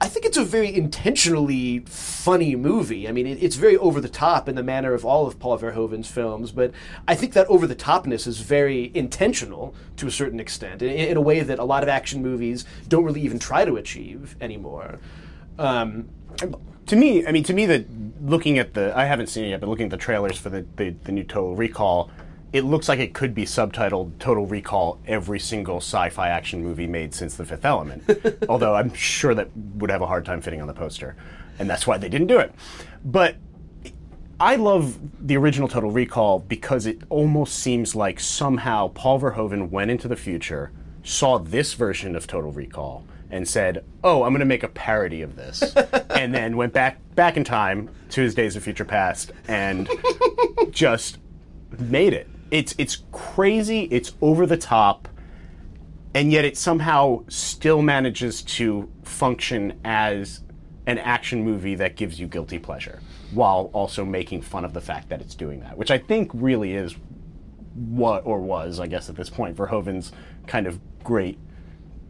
I 0.00 0.08
think 0.08 0.24
it's 0.24 0.36
a 0.36 0.44
very 0.44 0.72
intentionally 0.72 1.80
funny 1.86 2.54
movie. 2.54 3.08
I 3.08 3.12
mean, 3.12 3.26
it, 3.26 3.42
it's 3.42 3.56
very 3.56 3.76
over 3.76 4.00
the 4.00 4.08
top 4.08 4.48
in 4.48 4.54
the 4.54 4.62
manner 4.62 4.94
of 4.94 5.04
all 5.04 5.26
of 5.26 5.40
Paul 5.40 5.58
Verhoeven's 5.58 6.08
films, 6.08 6.52
but 6.52 6.72
I 7.08 7.16
think 7.16 7.32
that 7.32 7.48
over 7.48 7.66
the 7.66 7.74
topness 7.74 8.28
is 8.28 8.40
very 8.40 8.92
intentional 8.94 9.74
to 9.96 10.06
a 10.06 10.10
certain 10.10 10.38
extent, 10.38 10.82
in, 10.82 10.90
in, 10.90 11.16
a 11.16 11.20
way 11.20 11.40
that 11.40 11.58
a 11.58 11.64
lot 11.64 11.82
of 11.82 11.88
action 11.88 12.22
movies 12.22 12.64
don't 12.86 13.04
really 13.04 13.22
even 13.22 13.40
try 13.40 13.64
to 13.64 13.76
achieve 13.76 14.36
anymore. 14.40 15.00
Um, 15.58 16.08
to 16.86 16.96
me, 16.96 17.26
I 17.26 17.32
mean, 17.32 17.42
to 17.44 17.52
me, 17.52 17.66
that 17.66 17.86
looking 18.22 18.58
at 18.58 18.74
the, 18.74 18.96
I 18.96 19.04
haven't 19.04 19.28
seen 19.28 19.46
it 19.46 19.48
yet, 19.48 19.60
but 19.60 19.68
looking 19.68 19.86
at 19.86 19.90
the 19.90 19.96
trailers 19.96 20.38
for 20.38 20.48
the, 20.48 20.64
the, 20.76 20.90
the 20.90 21.12
new 21.12 21.24
Total 21.24 21.56
Recall, 21.56 22.10
it 22.52 22.64
looks 22.64 22.88
like 22.88 22.98
it 22.98 23.14
could 23.14 23.34
be 23.34 23.44
subtitled 23.44 24.18
Total 24.18 24.44
Recall 24.44 24.98
every 25.06 25.40
single 25.40 25.78
sci 25.78 26.10
fi 26.10 26.28
action 26.28 26.62
movie 26.62 26.86
made 26.86 27.14
since 27.14 27.36
The 27.36 27.46
Fifth 27.46 27.64
Element. 27.64 28.04
Although 28.48 28.74
I'm 28.74 28.92
sure 28.92 29.34
that 29.34 29.48
would 29.76 29.90
have 29.90 30.02
a 30.02 30.06
hard 30.06 30.24
time 30.26 30.42
fitting 30.42 30.60
on 30.60 30.66
the 30.66 30.74
poster. 30.74 31.16
And 31.58 31.68
that's 31.68 31.86
why 31.86 31.96
they 31.96 32.08
didn't 32.08 32.26
do 32.26 32.38
it. 32.38 32.52
But 33.04 33.36
I 34.38 34.56
love 34.56 34.98
the 35.26 35.36
original 35.36 35.68
Total 35.68 35.90
Recall 35.90 36.40
because 36.40 36.84
it 36.84 36.98
almost 37.08 37.58
seems 37.58 37.94
like 37.94 38.20
somehow 38.20 38.88
Paul 38.88 39.20
Verhoeven 39.20 39.70
went 39.70 39.90
into 39.90 40.08
the 40.08 40.16
future, 40.16 40.72
saw 41.02 41.38
this 41.38 41.72
version 41.74 42.14
of 42.16 42.26
Total 42.26 42.50
Recall, 42.50 43.06
and 43.30 43.48
said, 43.48 43.84
"Oh, 44.04 44.24
I'm 44.24 44.32
going 44.32 44.40
to 44.40 44.46
make 44.46 44.62
a 44.62 44.68
parody 44.68 45.22
of 45.22 45.36
this," 45.36 45.74
and 46.10 46.34
then 46.34 46.56
went 46.56 46.72
back 46.72 46.98
back 47.14 47.36
in 47.36 47.44
time 47.44 47.88
to 48.10 48.20
his 48.20 48.34
Days 48.34 48.56
of 48.56 48.62
Future 48.62 48.84
Past 48.84 49.32
and 49.48 49.88
just 50.70 51.18
made 51.78 52.12
it 52.12 52.28
it's 52.52 52.74
it's 52.76 53.02
crazy, 53.10 53.84
it's 53.90 54.12
over 54.20 54.46
the 54.46 54.58
top, 54.58 55.08
and 56.14 56.30
yet 56.30 56.44
it 56.44 56.56
somehow 56.56 57.24
still 57.28 57.80
manages 57.80 58.42
to 58.42 58.92
function 59.02 59.80
as 59.84 60.42
an 60.86 60.98
action 60.98 61.42
movie 61.42 61.74
that 61.76 61.96
gives 61.96 62.20
you 62.20 62.26
guilty 62.26 62.58
pleasure 62.58 63.00
while 63.32 63.70
also 63.72 64.04
making 64.04 64.42
fun 64.42 64.64
of 64.66 64.74
the 64.74 64.80
fact 64.82 65.08
that 65.08 65.22
it's 65.22 65.34
doing 65.34 65.60
that, 65.60 65.78
which 65.78 65.90
I 65.90 65.96
think 65.96 66.30
really 66.34 66.74
is 66.74 66.94
what 67.74 68.26
or 68.26 68.38
was, 68.38 68.80
I 68.80 68.86
guess 68.86 69.08
at 69.08 69.16
this 69.16 69.30
point, 69.30 69.56
Verhoeven's 69.56 70.12
kind 70.46 70.66
of 70.66 70.78
great 71.02 71.38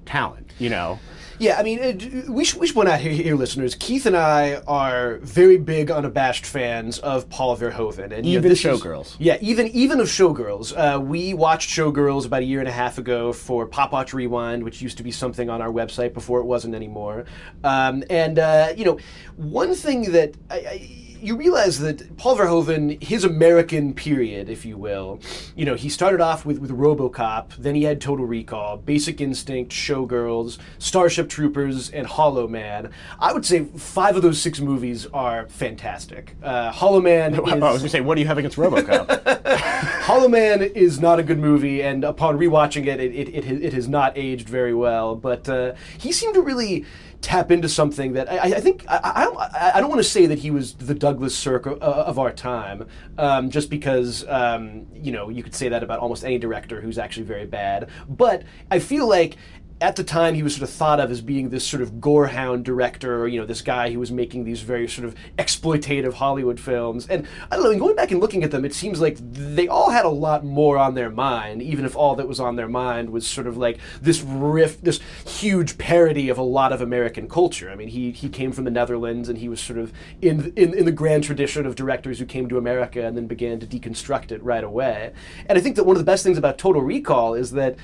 talent, 0.05 0.51
you 0.59 0.71
know. 0.71 0.99
Yeah, 1.39 1.59
I 1.59 1.65
mean, 1.65 1.79
it, 1.81 2.29
we, 2.29 2.45
should, 2.45 2.61
we 2.61 2.69
should 2.69 2.77
point 2.77 2.89
out 2.89 3.01
here, 3.01 3.11
here, 3.11 3.35
listeners, 3.35 3.75
Keith 3.75 4.07
and 4.07 4.17
I 4.17 4.57
are 4.69 5.17
very 5.23 5.57
big, 5.57 5.91
unabashed 5.91 6.47
fans 6.47 7.01
of 7.01 7.29
Paul 7.31 7.57
Verhoeven. 7.57 8.13
And, 8.13 8.25
even 8.25 8.51
know, 8.51 8.55
Showgirls. 8.55 9.07
Is, 9.07 9.17
yeah, 9.19 9.39
even 9.41 9.67
even 9.69 9.99
of 9.99 10.07
Showgirls. 10.07 10.73
Uh, 10.77 11.01
we 11.01 11.35
watched 11.35 11.69
Showgirls 11.69 12.27
about 12.27 12.43
a 12.43 12.45
year 12.45 12.61
and 12.61 12.69
a 12.69 12.73
half 12.73 12.99
ago 12.99 13.33
for 13.33 13.67
Pop 13.67 13.93
Watch 13.93 14.15
Rewind, 14.15 14.63
which 14.63 14.81
used 14.81 14.99
to 14.99 15.03
be 15.03 15.11
something 15.11 15.51
on 15.51 15.61
our 15.61 15.71
website 15.71 16.15
before 16.15 16.39
it 16.39 16.45
wasn't 16.45 16.77
anymore. 16.77 17.25
Um, 17.65 18.05
and, 18.09 18.39
uh, 18.39 18.75
you 18.77 18.85
know, 18.85 18.99
one 19.37 19.75
thing 19.75 20.13
that 20.13 20.35
I, 20.49 20.57
I 20.57 21.12
you 21.23 21.37
realize 21.37 21.79
that 21.79 22.17
Paul 22.17 22.37
Verhoeven, 22.37 23.03
his 23.03 23.25
American 23.25 23.95
period, 23.95 24.49
if 24.49 24.65
you 24.65 24.77
will, 24.77 25.21
you 25.55 25.65
know, 25.65 25.75
he 25.75 25.89
started 25.89 26.21
off 26.21 26.45
with, 26.45 26.59
with 26.59 26.71
RoboCop, 26.71 27.57
then 27.57 27.75
he 27.75 27.85
had 27.85 28.01
Total 28.01 28.27
Recall, 28.27 28.77
Basic 28.79 29.21
Instinct, 29.21 29.73
Showgirls, 29.73 30.59
Starship 30.79 31.29
Troopers, 31.29 31.91
and 31.91 32.07
Hollow 32.07 32.49
Man. 32.49 32.91
I 33.21 33.33
would 33.33 33.47
say 33.47 33.65
five 33.65 34.17
of 34.17 34.23
those 34.23 34.41
six 34.41 34.61
movies 34.61 35.07
are 35.15 35.47
fantastic. 35.49 36.35
Uh, 36.43 36.73
Hollow 36.73 37.01
Man. 37.01 37.35
Is, 37.47 37.53
I 37.53 37.55
was 37.55 37.61
going 37.61 37.81
to 37.83 37.89
say, 37.89 38.01
what 38.01 38.17
do 38.17 38.21
you 38.21 38.27
have 38.27 38.39
against 38.39 38.57
RoboCop? 38.57 39.47
Hollow 40.03 40.29
Man 40.29 40.63
is 40.63 41.01
not 41.01 41.21
a 41.21 41.23
good 41.23 41.39
movie, 41.39 41.83
and 41.83 42.03
upon 42.03 42.37
rewatching 42.37 42.87
it, 42.87 42.99
it, 42.99 43.15
it, 43.15 43.29
it, 43.29 43.65
it 43.65 43.73
has 43.73 43.89
not 43.89 44.19
aged 44.19 44.49
very 44.49 44.75
well. 44.75 45.15
But 45.15 45.49
uh, 45.49 45.75
he 45.99 46.11
seemed 46.11 46.35
to 46.35 46.43
really 46.43 46.85
tap 47.23 47.51
into 47.51 47.69
something 47.69 48.13
that 48.15 48.31
I, 48.31 48.57
I 48.57 48.61
think 48.61 48.85
I, 48.89 48.99
I, 49.03 49.71
I 49.77 49.81
don't 49.81 49.89
want 49.89 50.01
to 50.01 50.09
say 50.09 50.27
that 50.27 50.41
he 50.41 50.51
was 50.51 50.75
the 50.75 50.95
Douglas 50.95 51.35
Sirk 51.35 51.67
of, 51.67 51.81
of 51.81 52.19
our 52.19 52.33
time, 52.33 52.87
um, 53.17 53.49
just 53.49 53.71
because 53.71 54.27
um, 54.29 54.87
you 54.93 55.13
know 55.13 55.29
you 55.29 55.43
could 55.43 55.55
say 55.55 55.69
that 55.69 55.83
about 55.83 56.01
almost 56.01 56.25
any 56.25 56.39
director 56.39 56.81
who's 56.81 56.99
actually 56.99 57.25
very 57.25 57.47
bad. 57.47 57.89
But 58.09 58.43
I 58.71 58.81
feel 58.81 59.09
like 59.09 59.37
at 59.83 59.97
the 59.97 60.05
time 60.05 60.35
he 60.35 60.45
was 60.45 60.55
sort 60.55 60.63
of 60.63 60.71
thought 60.71 61.01
of 61.01 61.11
as 61.11 61.21
being 61.21 61.49
this 61.49 61.67
sort 61.67 61.83
of 61.83 61.95
gorehound 61.95 62.63
director, 62.63 63.21
or, 63.21 63.27
you 63.27 63.41
know, 63.41 63.45
this 63.45 63.63
guy 63.63 63.91
who 63.91 63.99
was 63.99 64.13
making 64.13 64.45
these 64.45 64.63
very 64.63 64.87
sort 64.87 65.05
of 65.05 65.17
exploitative 65.39 66.15
Hollywood 66.15 66.61
films. 66.61 67.09
And 67.09 67.27
I 67.51 67.57
don't 67.57 67.65
know, 67.65 67.79
going 67.79 67.97
back 67.97 68.13
and 68.13 68.21
looking 68.21 68.45
at 68.45 68.53
them, 68.53 68.65
it 68.65 68.75
seems 68.75 69.01
like 69.01 69.19
they 69.21 69.67
all 69.67 69.91
had 69.91 70.05
a 70.05 70.09
lot 70.09 70.45
more 70.45 70.79
on 70.79 70.95
their 70.95 71.11
mind, 71.11 71.63
even 71.63 71.85
if 71.85 71.97
all 71.97 72.15
that 72.15 72.29
was 72.29 72.39
on 72.39 72.55
their 72.55 72.69
mind 72.69 73.11
was 73.11 73.27
sort 73.27 73.49
of 73.49 73.57
like 73.57 73.81
this 74.01 74.23
riff, 74.23 74.81
this 74.81 75.01
huge 75.27 75.77
parody 75.79 76.29
of 76.29 76.39
a 76.39 76.43
lot 76.43 76.73
of 76.73 76.81
American 76.81 77.29
culture. 77.29 77.69
I 77.69 77.75
mean, 77.75 77.89
he 77.89 78.13
he 78.13 78.29
came 78.29 78.53
from 78.53 78.65
the 78.65 78.71
Netherlands, 78.71 79.29
and 79.29 79.39
he 79.39 79.49
was 79.49 79.61
sort 79.61 79.81
of 79.81 79.93
in 80.21 80.53
in, 80.55 80.75
in 80.75 80.85
the 80.85 80.93
grand 80.93 81.25
tradition 81.25 81.67
of 81.67 81.75
directors 81.75 82.21
who 82.21 82.25
came 82.25 82.49
to 82.49 82.57
America 82.57 83.05
and 83.05 83.17
then 83.17 83.27
began 83.27 83.59
to 83.59 83.67
deconstruct 83.67 84.31
it 84.31 84.41
right 84.45 84.63
away. 84.63 85.13
And 85.47 85.59
I 85.59 85.61
think 85.61 85.75
that 85.75 85.85
one 85.85 85.97
of 85.97 86.01
the 86.01 86.11
best 86.13 86.23
things 86.23 86.39
about 86.39 86.57
Total 86.57 86.81
Recall 86.81 87.35
is 87.35 87.51
that 87.53 87.77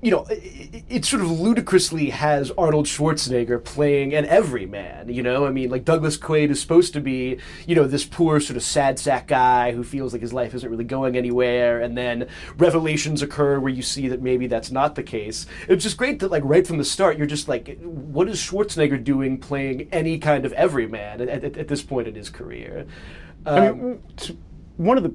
you 0.00 0.12
know, 0.12 0.24
it, 0.30 0.84
it, 0.88 1.04
sort 1.04 1.22
of 1.22 1.30
ludicrously 1.30 2.10
has 2.10 2.52
Arnold 2.52 2.86
Schwarzenegger 2.86 3.62
playing 3.62 4.14
an 4.14 4.26
everyman. 4.26 5.08
You 5.08 5.24
know, 5.24 5.44
I 5.44 5.50
mean, 5.50 5.70
like 5.70 5.84
Douglas 5.84 6.16
Quaid 6.16 6.50
is 6.50 6.60
supposed 6.60 6.92
to 6.92 7.00
be, 7.00 7.38
you 7.66 7.74
know, 7.74 7.84
this 7.84 8.04
poor 8.04 8.38
sort 8.38 8.56
of 8.56 8.62
sad 8.62 9.00
sack 9.00 9.26
guy 9.26 9.72
who 9.72 9.82
feels 9.82 10.12
like 10.12 10.22
his 10.22 10.32
life 10.32 10.54
isn't 10.54 10.70
really 10.70 10.84
going 10.84 11.16
anywhere, 11.16 11.80
and 11.80 11.98
then 11.98 12.28
revelations 12.58 13.22
occur 13.22 13.58
where 13.58 13.72
you 13.72 13.82
see 13.82 14.06
that 14.08 14.22
maybe 14.22 14.46
that's 14.46 14.70
not 14.70 14.94
the 14.94 15.02
case. 15.02 15.46
It's 15.68 15.82
just 15.82 15.96
great 15.96 16.20
that, 16.20 16.30
like, 16.30 16.44
right 16.44 16.66
from 16.66 16.78
the 16.78 16.84
start, 16.84 17.18
you're 17.18 17.26
just 17.26 17.48
like, 17.48 17.80
what 17.82 18.28
is 18.28 18.38
Schwarzenegger 18.38 19.02
doing 19.02 19.38
playing 19.38 19.88
any 19.90 20.18
kind 20.18 20.46
of 20.46 20.52
everyman 20.52 21.20
at, 21.22 21.28
at, 21.28 21.56
at 21.56 21.68
this 21.68 21.82
point 21.82 22.06
in 22.06 22.14
his 22.14 22.30
career? 22.30 22.86
Um, 23.46 23.56
I 23.56 23.70
mean, 23.72 24.02
um, 24.28 24.38
one 24.76 24.96
of 24.96 25.02
the 25.02 25.14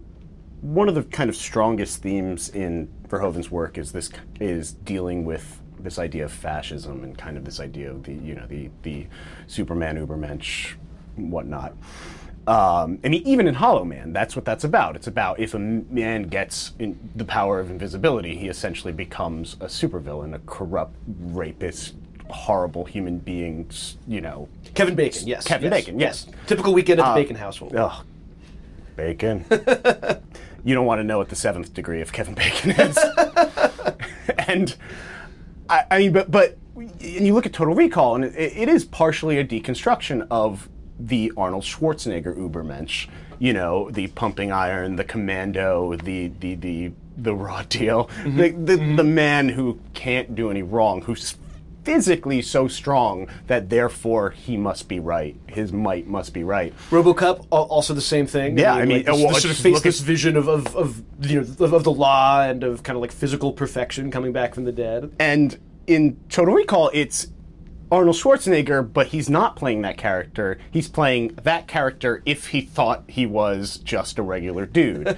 one 0.64 0.88
of 0.88 0.96
the 0.96 1.04
kind 1.04 1.30
of 1.30 1.36
strongest 1.36 2.02
themes 2.02 2.50
in 2.50 2.88
Verhoeven's 3.10 3.52
work 3.52 3.78
is 3.78 3.92
this 3.92 4.10
is 4.40 4.72
dealing 4.72 5.26
with 5.26 5.62
this 5.78 6.00
idea 6.00 6.24
of 6.24 6.32
fascism 6.32 7.04
and 7.04 7.18
kind 7.18 7.36
of 7.36 7.44
this 7.44 7.60
idea 7.60 7.92
of 7.92 8.04
the 8.04 8.14
you 8.14 8.34
know 8.34 8.48
the 8.48 8.70
the 8.82 9.06
Superman 9.46 10.06
Ubermensch 10.06 10.76
whatnot. 11.18 11.74
Um, 12.48 13.00
I 13.04 13.10
mean, 13.10 13.24
even 13.26 13.48
in 13.48 13.54
Hollow 13.54 13.84
Man, 13.84 14.14
that's 14.14 14.36
what 14.36 14.46
that's 14.46 14.64
about. 14.64 14.96
It's 14.96 15.08
about 15.08 15.40
if 15.40 15.54
a 15.54 15.60
man 15.60 16.24
gets 16.24 16.72
the 17.16 17.26
power 17.26 17.60
of 17.60 17.70
invisibility, 17.70 18.38
he 18.38 18.48
essentially 18.48 18.94
becomes 18.94 19.56
a 19.56 19.66
supervillain, 19.66 20.34
a 20.34 20.40
corrupt 20.40 20.96
rapist, 21.08 21.96
horrible 22.30 22.86
human 22.86 23.20
being. 23.20 23.70
You 24.08 24.22
know, 24.22 24.48
Kevin 24.76 24.96
Bacon. 24.96 25.28
Yes, 25.28 25.46
Kevin 25.46 25.72
yes, 25.72 25.82
Bacon. 25.82 26.00
Yes. 26.00 26.26
yes. 26.28 26.36
Typical 26.48 26.74
weekend 26.74 27.02
at 27.02 27.04
the 27.04 27.10
uh, 27.10 27.16
Bacon 27.16 27.36
household. 27.36 27.76
Oh, 27.76 28.02
Bacon. 28.96 29.46
you 30.64 30.74
don't 30.74 30.86
want 30.86 31.00
to 31.00 31.04
know 31.04 31.18
what 31.18 31.30
the 31.30 31.36
seventh 31.36 31.74
degree 31.74 32.02
of 32.02 32.14
Kevin 32.14 32.34
Bacon 32.34 32.72
is. 32.72 32.98
and 34.48 34.76
I, 35.70 35.84
I, 35.92 36.00
mean, 36.00 36.14
but 36.14 36.32
but 36.32 36.58
and 36.76 37.28
you 37.28 37.34
look 37.34 37.46
at 37.46 37.54
Total 37.54 37.76
Recall, 37.76 38.16
and 38.16 38.26
it, 38.26 38.36
it 38.36 38.70
is 38.70 38.86
partially 38.86 39.38
a 39.38 39.46
deconstruction 39.46 40.28
of 40.32 40.70
the 41.00 41.32
Arnold 41.36 41.64
Schwarzenegger 41.64 42.36
Ubermensch. 42.38 43.08
You 43.40 43.54
know, 43.54 43.90
the 43.90 44.08
pumping 44.08 44.52
iron, 44.52 44.96
the 44.96 45.04
commando, 45.04 45.96
the 45.96 46.28
the 46.40 46.56
the 46.56 46.92
the 47.18 47.36
raw 47.36 47.64
deal, 47.64 48.06
mm-hmm. 48.06 48.38
the 48.38 48.50
the, 48.52 48.82
mm-hmm. 48.82 48.96
the 48.96 49.04
man 49.04 49.50
who 49.50 49.80
can't 49.94 50.36
do 50.36 50.50
any 50.50 50.64
wrong, 50.64 51.02
who's 51.02 51.36
physically 51.84 52.42
so 52.42 52.68
strong 52.68 53.28
that 53.48 53.70
therefore 53.70 54.32
he 54.32 54.58
must 54.58 54.88
be 54.88 55.00
right. 55.00 55.36
His 55.48 55.72
might 55.72 56.08
must 56.08 56.34
be 56.34 56.44
right. 56.44 56.74
RoboCop 56.90 57.48
also 57.52 57.94
the 57.94 58.02
same 58.02 58.26
thing. 58.26 58.58
Yeah, 58.58 58.74
I 58.74 58.86
mean, 58.86 59.08
I 59.08 59.12
mean 59.12 59.22
like, 59.22 59.32
well, 59.32 59.40
sort 59.40 59.54
of 59.54 59.58
face 59.60 59.82
this 59.82 60.00
vision 60.00 60.36
of, 60.36 60.48
of, 60.48 60.76
of 60.76 61.04
you 61.22 61.42
know 61.42 61.48
of, 61.60 61.74
of, 61.74 61.84
the 61.84 61.92
law 61.92 62.42
and 62.42 62.64
of 62.64 62.84
kind 62.84 62.96
of 62.96 63.02
like 63.02 63.12
physical 63.12 63.52
perfection 63.52 64.12
coming 64.12 64.32
back 64.32 64.56
from 64.56 64.66
the 64.66 64.72
dead. 64.72 65.12
And 65.20 65.58
in 65.88 66.18
Total 66.30 66.54
Recall, 66.54 66.90
it's 66.94 67.28
Arnold 67.92 68.16
Schwarzenegger, 68.16 68.92
but 68.92 69.08
he's 69.08 69.30
not 69.30 69.56
playing 69.56 69.82
that 69.82 69.98
character. 69.98 70.58
He's 70.72 70.88
playing 70.88 71.36
that 71.44 71.68
character 71.68 72.24
if 72.26 72.48
he 72.48 72.62
thought 72.62 73.04
he 73.08 73.26
was 73.26 73.78
just 73.78 74.18
a 74.18 74.24
regular 74.24 74.66
dude. 74.66 75.08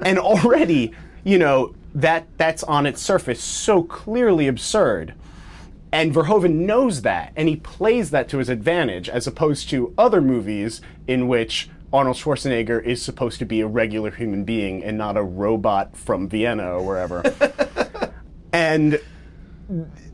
and 0.00 0.18
already, 0.18 0.92
you 1.22 1.38
know, 1.38 1.74
that 1.94 2.26
that's 2.38 2.64
on 2.64 2.86
its 2.86 3.02
surface 3.02 3.42
so 3.42 3.82
clearly 3.82 4.48
absurd 4.48 5.14
And 5.92 6.14
Verhoeven 6.14 6.60
knows 6.60 7.02
that, 7.02 7.32
and 7.36 7.48
he 7.48 7.56
plays 7.56 8.10
that 8.10 8.28
to 8.30 8.38
his 8.38 8.48
advantage, 8.48 9.10
as 9.10 9.26
opposed 9.26 9.68
to 9.70 9.92
other 9.98 10.22
movies 10.22 10.80
in 11.06 11.28
which 11.28 11.68
Arnold 11.92 12.16
Schwarzenegger 12.16 12.82
is 12.82 13.02
supposed 13.02 13.38
to 13.40 13.44
be 13.44 13.60
a 13.60 13.66
regular 13.66 14.10
human 14.10 14.44
being 14.44 14.82
and 14.82 14.96
not 14.96 15.18
a 15.18 15.22
robot 15.22 15.94
from 15.94 16.28
Vienna 16.28 16.72
or 16.72 16.82
wherever. 16.82 17.22
and 18.52 18.98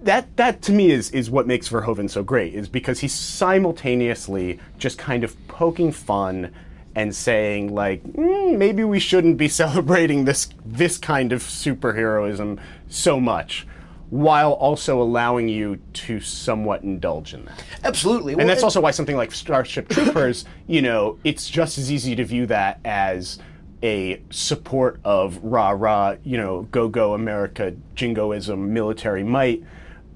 that 0.02 0.36
that 0.36 0.62
to 0.62 0.72
me 0.72 0.90
is 0.90 1.10
is 1.10 1.30
what 1.30 1.46
makes 1.46 1.68
Verhoeven 1.68 2.10
so 2.10 2.22
great 2.22 2.54
is 2.54 2.68
because 2.68 3.00
he's 3.00 3.14
simultaneously 3.14 4.60
just 4.78 4.98
kind 4.98 5.24
of 5.24 5.36
poking 5.48 5.90
fun 5.90 6.52
and 6.94 7.14
saying 7.14 7.74
like 7.74 8.02
mm, 8.04 8.56
maybe 8.56 8.84
we 8.84 9.00
shouldn't 9.00 9.36
be 9.36 9.48
celebrating 9.62 10.24
this 10.24 10.48
this 10.64 10.98
kind 10.98 11.32
of 11.32 11.42
superheroism 11.42 12.58
so 12.88 13.18
much 13.18 13.66
while 14.10 14.52
also 14.52 15.02
allowing 15.02 15.48
you 15.48 15.78
to 15.92 16.20
somewhat 16.20 16.82
indulge 16.82 17.34
in 17.34 17.44
that. 17.44 17.62
Absolutely. 17.84 18.34
And 18.34 18.48
that's 18.48 18.62
also 18.62 18.80
why 18.80 18.90
something 18.90 19.16
like 19.16 19.32
Starship 19.32 19.88
Troopers, 19.88 20.44
you 20.66 20.80
know, 20.80 21.18
it's 21.24 21.48
just 21.48 21.78
as 21.78 21.92
easy 21.92 22.16
to 22.16 22.24
view 22.24 22.46
that 22.46 22.80
as 22.84 23.38
a 23.82 24.22
support 24.30 24.98
of 25.04 25.38
rah 25.42 25.70
rah, 25.70 26.16
you 26.24 26.36
know, 26.36 26.62
go 26.70 26.88
go 26.88 27.14
America, 27.14 27.74
jingoism, 27.94 28.72
military 28.72 29.22
might, 29.22 29.62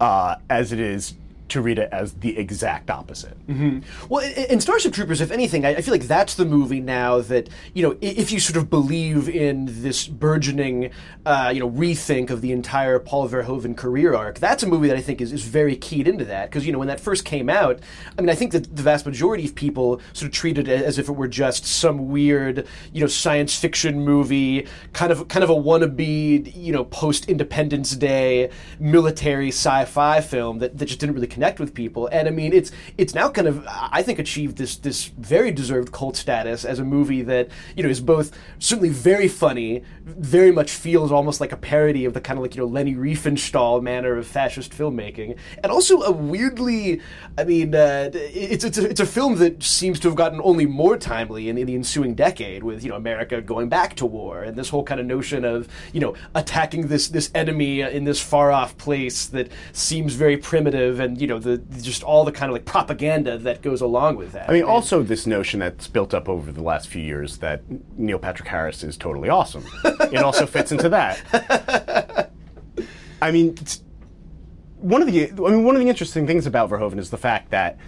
uh, 0.01 0.37
as 0.49 0.73
it 0.73 0.81
is 0.81 1.15
to 1.53 1.61
read 1.61 1.79
it 1.79 1.89
as 1.93 2.15
the 2.15 2.37
exact 2.39 2.91
opposite. 2.91 3.37
Mm-hmm. 3.47 3.81
Well, 4.09 4.23
in 4.49 4.61
Starship 4.61 4.93
Troopers, 4.93 5.21
if 5.21 5.31
anything, 5.31 5.65
I 5.65 5.81
feel 5.81 5.93
like 5.93 6.03
that's 6.03 6.35
the 6.35 6.45
movie 6.45 6.81
now 6.81 7.21
that 7.21 7.49
you 7.75 7.83
know, 7.83 7.97
if 8.01 8.33
you 8.33 8.41
sort 8.41 8.57
of 8.57 8.71
believe 8.71 9.29
in 9.29 9.67
this 9.83 10.07
burgeoning, 10.07 10.91
uh, 11.27 11.51
you 11.55 11.61
know, 11.61 11.71
rethink 11.71 12.31
of 12.31 12.41
the 12.41 12.53
entire 12.53 12.99
Paul 12.99 13.29
Verhoeven 13.29 13.77
career 13.77 14.15
arc, 14.15 14.39
that's 14.39 14.63
a 14.63 14.67
movie 14.67 14.89
that 14.89 14.97
I 14.97 15.01
think 15.01 15.21
is, 15.21 15.33
is 15.33 15.45
very 15.45 15.77
keyed 15.77 16.09
into 16.09 16.25
that 16.25 16.51
because 16.51 16.67
you 16.67 16.73
know 16.73 16.79
when 16.79 16.89
that 16.89 17.01
first 17.01 17.25
came 17.25 17.49
out, 17.49 17.81
I 18.19 18.21
mean, 18.21 18.31
I 18.31 18.35
think 18.35 18.53
that 18.53 18.75
the 18.75 18.83
vast 18.83 19.05
majority 19.05 19.45
of 19.45 19.55
people 19.55 20.01
sort 20.13 20.29
of 20.29 20.33
treated 20.33 20.69
it 20.69 20.83
as 20.83 20.99
if 20.99 21.09
it 21.09 21.13
were 21.13 21.29
just 21.29 21.67
some 21.67 22.09
weird, 22.09 22.67
you 22.93 23.01
know, 23.01 23.07
science 23.07 23.59
fiction 23.59 24.01
movie, 24.01 24.67
kind 24.93 25.13
of 25.13 25.29
kind 25.29 25.45
of 25.45 25.51
a 25.51 25.55
wannabe, 25.55 26.55
you 26.57 26.73
know, 26.73 26.85
post 26.85 27.29
Independence 27.29 27.95
Day 27.95 28.51
military 28.81 29.49
sci-fi 29.49 30.21
film 30.21 30.59
that, 30.59 30.79
that 30.79 30.87
just 30.87 31.01
didn't 31.01 31.15
really 31.15 31.27
connect 31.27 31.42
connect 31.43 31.59
with 31.59 31.75
people. 31.75 32.07
And 32.13 32.29
I 32.29 32.31
mean, 32.31 32.53
it's 32.53 32.71
it's 32.97 33.15
now 33.15 33.29
kind 33.29 33.49
of 33.49 33.67
I 33.67 34.03
think 34.05 34.21
achieved 34.21 34.59
this 34.59 34.77
this 34.77 35.07
very 35.07 35.51
deserved 35.51 35.91
cult 35.91 36.17
status 36.17 36.65
as 36.65 36.79
a 36.79 36.85
movie 36.85 37.23
that 37.23 37.49
you 37.77 37.83
know 37.83 37.89
is 37.89 38.01
both 38.01 38.31
certainly 38.61 38.91
very 38.91 39.27
funny, 39.27 39.83
very 40.05 40.53
much 40.53 40.71
feels 40.71 41.11
almost 41.11 41.41
like 41.41 41.51
a 41.51 41.57
parody 41.57 42.05
of 42.05 42.15
the 42.15 42.21
kind 42.21 42.39
of 42.39 42.43
like 42.45 42.55
you 42.55 42.61
know 42.63 42.69
Leni 42.69 42.95
Riefenstahl 42.95 43.83
manner 43.83 44.17
of 44.17 44.25
fascist 44.25 44.71
filmmaking, 44.71 45.37
and 45.65 45.73
also 45.73 46.03
a 46.03 46.13
weirdly, 46.13 47.01
I 47.37 47.43
mean, 47.43 47.75
uh, 47.75 48.11
it's 48.13 48.63
it's 48.63 48.79
a, 48.79 48.89
it's 48.89 49.01
a 49.01 49.07
film 49.07 49.39
that 49.39 49.65
seems 49.65 49.99
to 50.01 50.09
have 50.09 50.17
gotten 50.17 50.41
only 50.45 50.67
more 50.67 50.97
timely 50.97 51.49
in, 51.49 51.59
in 51.59 51.67
the 51.67 51.75
ensuing 51.75 52.15
decade 52.15 52.63
with 52.63 52.85
you 52.85 52.91
know 52.91 52.97
America 52.97 53.43
going 53.43 53.69
back 53.69 53.97
to 53.97 54.07
war 54.07 54.45
and 54.45 54.57
this 54.57 54.69
whole 54.69 54.85
kind 54.85 55.01
of 55.01 55.07
notion 55.07 55.45
of 55.45 55.67
you 55.93 56.01
know 56.01 56.15
attacking 56.37 56.87
this 56.87 57.09
this 57.09 57.33
enemy 57.35 57.81
in 57.81 58.05
this 58.05 58.21
far 58.21 58.53
off 58.53 58.79
place 58.79 59.27
that 59.27 59.49
seems 59.73 60.15
very 60.15 60.37
primitive 60.37 61.01
and 61.01 61.21
you 61.21 61.27
know 61.27 61.32
the 61.39 61.59
just 61.81 62.03
all 62.03 62.25
the 62.25 62.33
kind 62.33 62.51
of 62.51 62.55
like 62.55 62.65
propaganda 62.65 63.39
that 63.39 63.63
goes 63.63 63.81
along 63.81 64.17
with 64.17 64.33
that. 64.33 64.49
I 64.49 64.53
mean, 64.53 64.65
also 64.65 65.03
this 65.03 65.27
notion 65.27 65.61
that's 65.61 65.89
built 65.89 66.15
up 66.15 66.29
over 66.29 66.53
the 66.53 66.63
last 66.63 66.89
few 66.89 67.03
years 67.03 67.39
that 67.39 67.63
Neil 67.97 68.19
Patrick 68.19 68.49
Harris 68.49 68.83
is 68.83 68.97
totally 68.97 69.29
awesome. 69.29 69.65
it 69.85 70.19
also 70.23 70.47
fits 70.47 70.73
into 70.73 70.89
that. 70.89 72.31
I 73.21 73.31
mean, 73.31 73.57
one 74.79 75.01
of 75.01 75.09
the 75.09 75.29
I 75.29 75.51
mean 75.51 75.65
one 75.65 75.77
of 75.77 75.83
the 75.83 75.89
interesting 75.89 76.27
things 76.27 76.47
about 76.47 76.71
Verhoeven 76.71 76.99
is 76.99 77.11
the 77.11 77.19
fact 77.19 77.51
that 77.51 77.79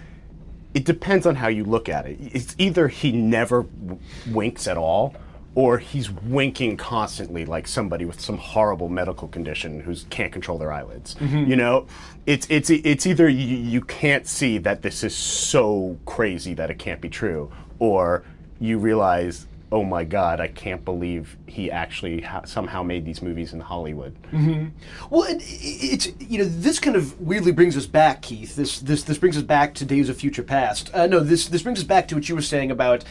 it 0.73 0.85
depends 0.85 1.25
on 1.25 1.35
how 1.35 1.47
you 1.47 1.63
look 1.63 1.87
at 1.87 2.05
it. 2.05 2.17
It's 2.19 2.55
either 2.57 2.87
he 2.87 3.11
never 3.11 3.63
w- 3.63 3.99
winks 4.27 4.67
at 4.67 4.77
all, 4.77 5.15
or 5.55 5.77
he's 5.77 6.11
winking 6.11 6.75
constantly 6.75 7.45
like 7.45 7.67
somebody 7.67 8.03
with 8.03 8.19
some 8.19 8.37
horrible 8.37 8.89
medical 8.89 9.29
condition 9.29 9.79
who 9.79 9.95
can't 10.09 10.31
control 10.31 10.57
their 10.57 10.71
eyelids. 10.71 11.15
Mm-hmm. 11.15 11.49
You 11.49 11.55
know, 11.55 11.87
it's 12.25 12.45
it's 12.49 12.69
it's 12.69 13.07
either 13.07 13.29
you, 13.29 13.57
you 13.57 13.81
can't 13.81 14.27
see 14.27 14.57
that 14.59 14.81
this 14.81 15.03
is 15.03 15.15
so 15.15 15.97
crazy 16.05 16.53
that 16.55 16.69
it 16.69 16.77
can't 16.77 16.99
be 16.99 17.09
true, 17.09 17.51
or 17.79 18.23
you 18.59 18.77
realize 18.77 19.47
oh 19.75 19.83
my 19.83 20.05
god, 20.05 20.39
I 20.39 20.47
can't 20.47 20.85
believe 20.85 21.35
he 21.47 21.69
actually 21.69 22.21
ha- 22.21 22.45
somehow 22.45 22.81
made 22.81 23.03
these 23.03 23.21
movies 23.21 23.51
in 23.51 23.59
Hollywood. 23.59 24.15
Mm-hmm. 24.31 24.69
Well, 25.09 25.23
it, 25.23 25.43
it's 25.45 26.07
you 26.17 26.37
know 26.37 26.45
this 26.45 26.79
kind 26.79 26.95
of 26.95 27.19
weirdly 27.19 27.51
brings 27.51 27.75
us 27.75 27.85
back, 27.85 28.21
Keith. 28.21 28.55
This 28.55 28.79
this 28.79 29.03
this 29.03 29.17
brings 29.17 29.35
us 29.35 29.43
back 29.43 29.73
to 29.75 29.85
Days 29.85 30.07
of 30.07 30.15
Future 30.15 30.43
Past. 30.43 30.89
Uh, 30.93 31.07
no, 31.07 31.19
this 31.19 31.49
this 31.49 31.61
brings 31.61 31.79
us 31.79 31.83
back 31.83 32.07
to 32.07 32.15
what 32.15 32.29
you 32.29 32.35
were 32.35 32.41
saying 32.41 32.71
about 32.71 33.03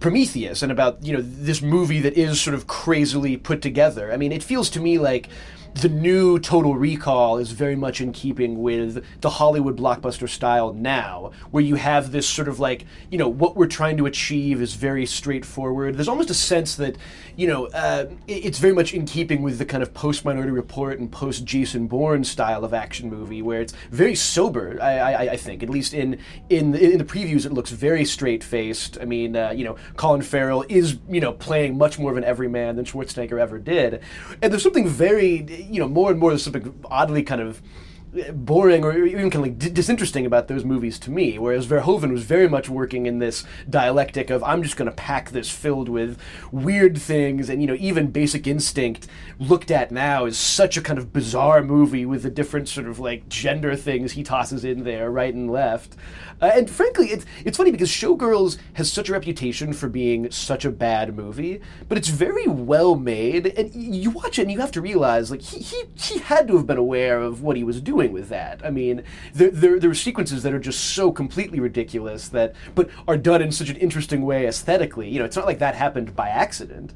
Prometheus 0.00 0.62
and 0.62 0.72
about 0.72 1.04
you 1.04 1.12
know 1.12 1.22
this 1.22 1.60
movie 1.60 2.00
that 2.00 2.14
is 2.14 2.40
sort 2.40 2.54
of 2.54 2.66
crazily 2.66 3.36
put 3.36 3.60
together. 3.60 4.10
I 4.10 4.16
mean, 4.16 4.32
it 4.32 4.42
feels 4.42 4.70
to 4.70 4.80
me 4.80 4.96
like 4.96 5.28
the 5.74 5.88
new 5.88 6.38
Total 6.38 6.74
Recall 6.74 7.38
is 7.38 7.52
very 7.52 7.76
much 7.76 8.00
in 8.00 8.12
keeping 8.12 8.62
with 8.62 9.04
the 9.20 9.30
Hollywood 9.30 9.76
blockbuster 9.76 10.28
style 10.28 10.72
now, 10.72 11.32
where 11.50 11.62
you 11.62 11.74
have 11.76 12.12
this 12.12 12.28
sort 12.28 12.48
of 12.48 12.58
like, 12.58 12.84
you 13.10 13.18
know, 13.18 13.28
what 13.28 13.56
we're 13.56 13.66
trying 13.66 13.96
to 13.98 14.06
achieve 14.06 14.62
is 14.62 14.74
very 14.74 15.06
straightforward. 15.06 15.96
There's 15.96 16.08
almost 16.08 16.30
a 16.30 16.34
sense 16.34 16.76
that, 16.76 16.96
you 17.36 17.46
know, 17.46 17.66
uh, 17.68 18.06
it's 18.26 18.58
very 18.58 18.72
much 18.72 18.94
in 18.94 19.06
keeping 19.06 19.42
with 19.42 19.58
the 19.58 19.64
kind 19.64 19.82
of 19.82 19.92
post 19.92 20.24
Minority 20.24 20.52
Report 20.52 20.98
and 20.98 21.10
post 21.10 21.44
Jason 21.44 21.86
Bourne 21.86 22.24
style 22.24 22.64
of 22.64 22.72
action 22.72 23.10
movie, 23.10 23.42
where 23.42 23.60
it's 23.60 23.74
very 23.90 24.14
sober. 24.14 24.78
I, 24.80 24.98
I, 24.98 25.20
I 25.32 25.36
think, 25.36 25.62
at 25.62 25.68
least 25.68 25.94
in 25.94 26.18
in 26.48 26.72
the, 26.72 26.92
in 26.92 26.98
the 26.98 27.04
previews, 27.04 27.44
it 27.46 27.52
looks 27.52 27.70
very 27.70 28.04
straight 28.04 28.42
faced. 28.42 28.98
I 29.00 29.04
mean, 29.04 29.36
uh, 29.36 29.50
you 29.50 29.64
know, 29.64 29.76
Colin 29.96 30.22
Farrell 30.22 30.64
is 30.68 30.98
you 31.08 31.20
know 31.20 31.32
playing 31.32 31.76
much 31.78 31.98
more 31.98 32.10
of 32.10 32.16
an 32.16 32.24
everyman 32.24 32.76
than 32.76 32.84
Schwarzenegger 32.84 33.38
ever 33.38 33.58
did, 33.58 34.00
and 34.42 34.52
there's 34.52 34.62
something 34.62 34.88
very 34.88 35.42
you 35.70 35.80
know, 35.80 35.88
more 35.88 36.10
and 36.10 36.20
more 36.20 36.30
there's 36.30 36.42
something 36.42 36.74
oddly 36.86 37.22
kind 37.22 37.40
of 37.40 37.62
boring 38.32 38.84
or 38.84 38.96
even 38.96 39.30
kind 39.30 39.46
of 39.46 39.52
like 39.62 39.74
disinteresting 39.74 40.26
about 40.26 40.48
those 40.48 40.64
movies 40.64 40.98
to 41.00 41.10
me. 41.10 41.38
Whereas 41.38 41.66
Verhoeven 41.66 42.12
was 42.12 42.24
very 42.24 42.48
much 42.48 42.68
working 42.68 43.06
in 43.06 43.18
this 43.18 43.44
dialectic 43.68 44.30
of 44.30 44.42
I'm 44.44 44.62
just 44.62 44.76
going 44.76 44.90
to 44.90 44.96
pack 44.96 45.30
this 45.30 45.50
filled 45.50 45.88
with 45.88 46.18
weird 46.50 46.98
things, 46.98 47.48
and 47.48 47.60
you 47.60 47.68
know 47.68 47.76
even 47.78 48.10
Basic 48.10 48.46
Instinct 48.46 49.06
looked 49.38 49.70
at 49.70 49.90
now 49.90 50.24
is 50.24 50.38
such 50.38 50.76
a 50.76 50.82
kind 50.82 50.98
of 50.98 51.12
bizarre 51.12 51.62
movie 51.62 52.06
with 52.06 52.22
the 52.22 52.30
different 52.30 52.68
sort 52.68 52.86
of 52.86 52.98
like 52.98 53.28
gender 53.28 53.76
things 53.76 54.12
he 54.12 54.22
tosses 54.22 54.64
in 54.64 54.84
there 54.84 55.10
right 55.10 55.34
and 55.34 55.50
left. 55.50 55.96
Uh, 56.40 56.50
and 56.54 56.68
frankly, 56.68 57.08
it's 57.08 57.24
it's 57.44 57.56
funny 57.56 57.70
because 57.70 57.90
Showgirls 57.90 58.58
has 58.74 58.92
such 58.92 59.08
a 59.08 59.12
reputation 59.12 59.72
for 59.72 59.88
being 59.88 60.30
such 60.30 60.64
a 60.64 60.70
bad 60.70 61.16
movie, 61.16 61.60
but 61.88 61.96
it's 61.98 62.08
very 62.08 62.46
well 62.46 62.96
made. 62.96 63.46
And 63.46 63.74
you 63.74 64.10
watch 64.10 64.38
it 64.38 64.42
and 64.42 64.52
you 64.52 64.60
have 64.60 64.72
to 64.72 64.80
realize 64.80 65.30
like 65.30 65.42
he 65.42 65.60
he, 65.60 65.84
he 65.94 66.18
had 66.18 66.48
to 66.48 66.56
have 66.56 66.66
been 66.66 66.76
aware 66.76 67.20
of 67.20 67.42
what 67.42 67.56
he 67.56 67.64
was 67.64 67.80
doing 67.80 68.05
with 68.06 68.28
that. 68.28 68.64
I 68.64 68.70
mean, 68.70 69.02
there, 69.34 69.50
there 69.50 69.78
there 69.78 69.90
are 69.90 69.94
sequences 69.94 70.42
that 70.42 70.52
are 70.52 70.58
just 70.58 70.94
so 70.94 71.12
completely 71.12 71.60
ridiculous 71.60 72.28
that 72.30 72.54
but 72.74 72.90
are 73.06 73.16
done 73.16 73.42
in 73.42 73.52
such 73.52 73.68
an 73.68 73.76
interesting 73.76 74.22
way 74.22 74.46
aesthetically. 74.46 75.08
You 75.08 75.18
know, 75.18 75.24
it's 75.24 75.36
not 75.36 75.46
like 75.46 75.58
that 75.58 75.74
happened 75.74 76.14
by 76.14 76.28
accident. 76.28 76.92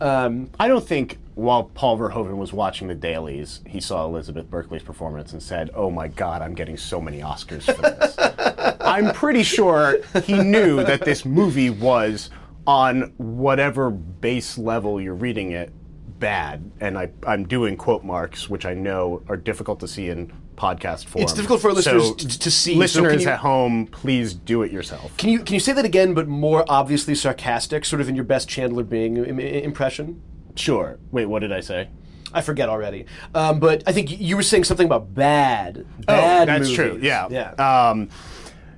Um, 0.00 0.50
I 0.60 0.68
don't 0.68 0.86
think 0.86 1.18
while 1.34 1.64
Paul 1.64 1.98
Verhoeven 1.98 2.36
was 2.36 2.52
watching 2.52 2.86
the 2.86 2.94
dailies, 2.94 3.60
he 3.66 3.80
saw 3.80 4.04
Elizabeth 4.04 4.48
Berkley's 4.48 4.82
performance 4.82 5.32
and 5.32 5.42
said, 5.42 5.70
"Oh 5.74 5.90
my 5.90 6.08
God, 6.08 6.42
I'm 6.42 6.54
getting 6.54 6.76
so 6.76 7.00
many 7.00 7.20
Oscars 7.20 7.62
for 7.62 7.82
this." 7.82 8.76
I'm 8.80 9.12
pretty 9.12 9.42
sure 9.42 9.98
he 10.22 10.38
knew 10.38 10.84
that 10.84 11.04
this 11.04 11.24
movie 11.24 11.70
was 11.70 12.30
on 12.66 13.12
whatever 13.16 13.90
base 13.90 14.58
level 14.58 15.00
you're 15.00 15.14
reading 15.14 15.52
it 15.52 15.72
bad, 16.18 16.70
and 16.80 16.98
I, 16.98 17.10
I'm 17.26 17.46
doing 17.46 17.76
quote 17.76 18.04
marks, 18.04 18.48
which 18.48 18.66
I 18.66 18.74
know 18.74 19.22
are 19.28 19.36
difficult 19.36 19.80
to 19.80 19.88
see 19.88 20.10
in 20.10 20.32
podcast 20.58 21.06
form. 21.06 21.22
It's 21.22 21.32
difficult 21.32 21.62
for 21.62 21.72
listeners 21.72 22.08
so 22.08 22.14
to, 22.14 22.38
to 22.38 22.50
see. 22.50 22.74
Listeners 22.74 23.22
so 23.22 23.28
you, 23.28 23.34
at 23.34 23.38
home, 23.38 23.86
please 23.86 24.34
do 24.34 24.62
it 24.62 24.72
yourself. 24.72 25.16
Can 25.16 25.30
you 25.30 25.38
can 25.40 25.54
you 25.54 25.60
say 25.60 25.72
that 25.72 25.84
again, 25.84 26.12
but 26.12 26.28
more 26.28 26.64
obviously 26.68 27.14
sarcastic, 27.14 27.84
sort 27.84 28.00
of 28.00 28.08
in 28.08 28.14
your 28.14 28.24
best 28.24 28.48
Chandler 28.48 28.84
Bing 28.84 29.16
impression? 29.38 30.20
Sure. 30.56 30.98
Wait, 31.12 31.26
what 31.26 31.40
did 31.40 31.52
I 31.52 31.60
say? 31.60 31.88
I 32.32 32.42
forget 32.42 32.68
already. 32.68 33.06
Um, 33.34 33.58
but 33.58 33.82
I 33.86 33.92
think 33.92 34.20
you 34.20 34.36
were 34.36 34.42
saying 34.42 34.64
something 34.64 34.86
about 34.86 35.14
bad. 35.14 35.86
Oh, 36.00 36.02
bad 36.06 36.42
oh, 36.42 36.52
that's 36.52 36.60
movies. 36.60 36.76
true. 36.76 36.98
Yeah. 37.00 37.28
Yeah. 37.30 37.50
Um, 37.52 38.10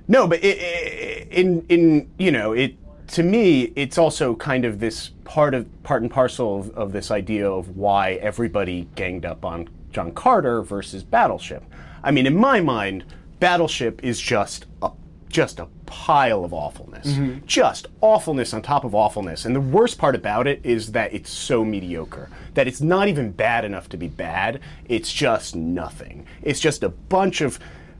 no, 0.07 0.27
but 0.27 0.43
it, 0.43 0.57
it, 0.57 1.27
in 1.31 1.65
in 1.67 2.11
you 2.17 2.31
know 2.31 2.53
it 2.53 2.75
to 3.09 3.23
me 3.23 3.73
it's 3.75 3.97
also 3.97 4.35
kind 4.35 4.65
of 4.65 4.79
this 4.79 5.09
part 5.25 5.53
of 5.53 5.67
part 5.83 6.01
and 6.01 6.11
parcel 6.11 6.59
of, 6.59 6.69
of 6.71 6.91
this 6.91 7.11
idea 7.11 7.49
of 7.49 7.75
why 7.75 8.13
everybody 8.13 8.87
ganged 8.95 9.25
up 9.25 9.43
on 9.43 9.69
John 9.91 10.11
Carter 10.11 10.61
versus 10.61 11.03
Battleship. 11.03 11.63
I 12.03 12.11
mean, 12.11 12.25
in 12.25 12.35
my 12.35 12.59
mind, 12.59 13.03
Battleship 13.39 14.03
is 14.03 14.19
just 14.19 14.65
a 14.81 14.91
just 15.31 15.59
a 15.59 15.67
pile 15.85 16.43
of 16.43 16.53
awfulness. 16.53 17.07
Mm-hmm. 17.07 17.45
Just 17.45 17.87
awfulness 18.01 18.53
on 18.53 18.61
top 18.61 18.83
of 18.83 18.93
awfulness. 18.93 19.45
And 19.45 19.55
the 19.55 19.61
worst 19.61 19.97
part 19.97 20.15
about 20.15 20.45
it 20.45 20.59
is 20.63 20.91
that 20.91 21.13
it's 21.13 21.31
so 21.31 21.63
mediocre. 21.63 22.29
That 22.53 22.67
it's 22.67 22.81
not 22.81 23.07
even 23.07 23.31
bad 23.31 23.65
enough 23.65 23.89
to 23.89 23.97
be 23.97 24.07
bad. 24.07 24.59
It's 24.89 25.11
just 25.11 25.55
nothing. 25.55 26.27
It's 26.41 26.59
just 26.59 26.83
a 26.83 26.89
bunch 26.89 27.41
of 27.41 27.59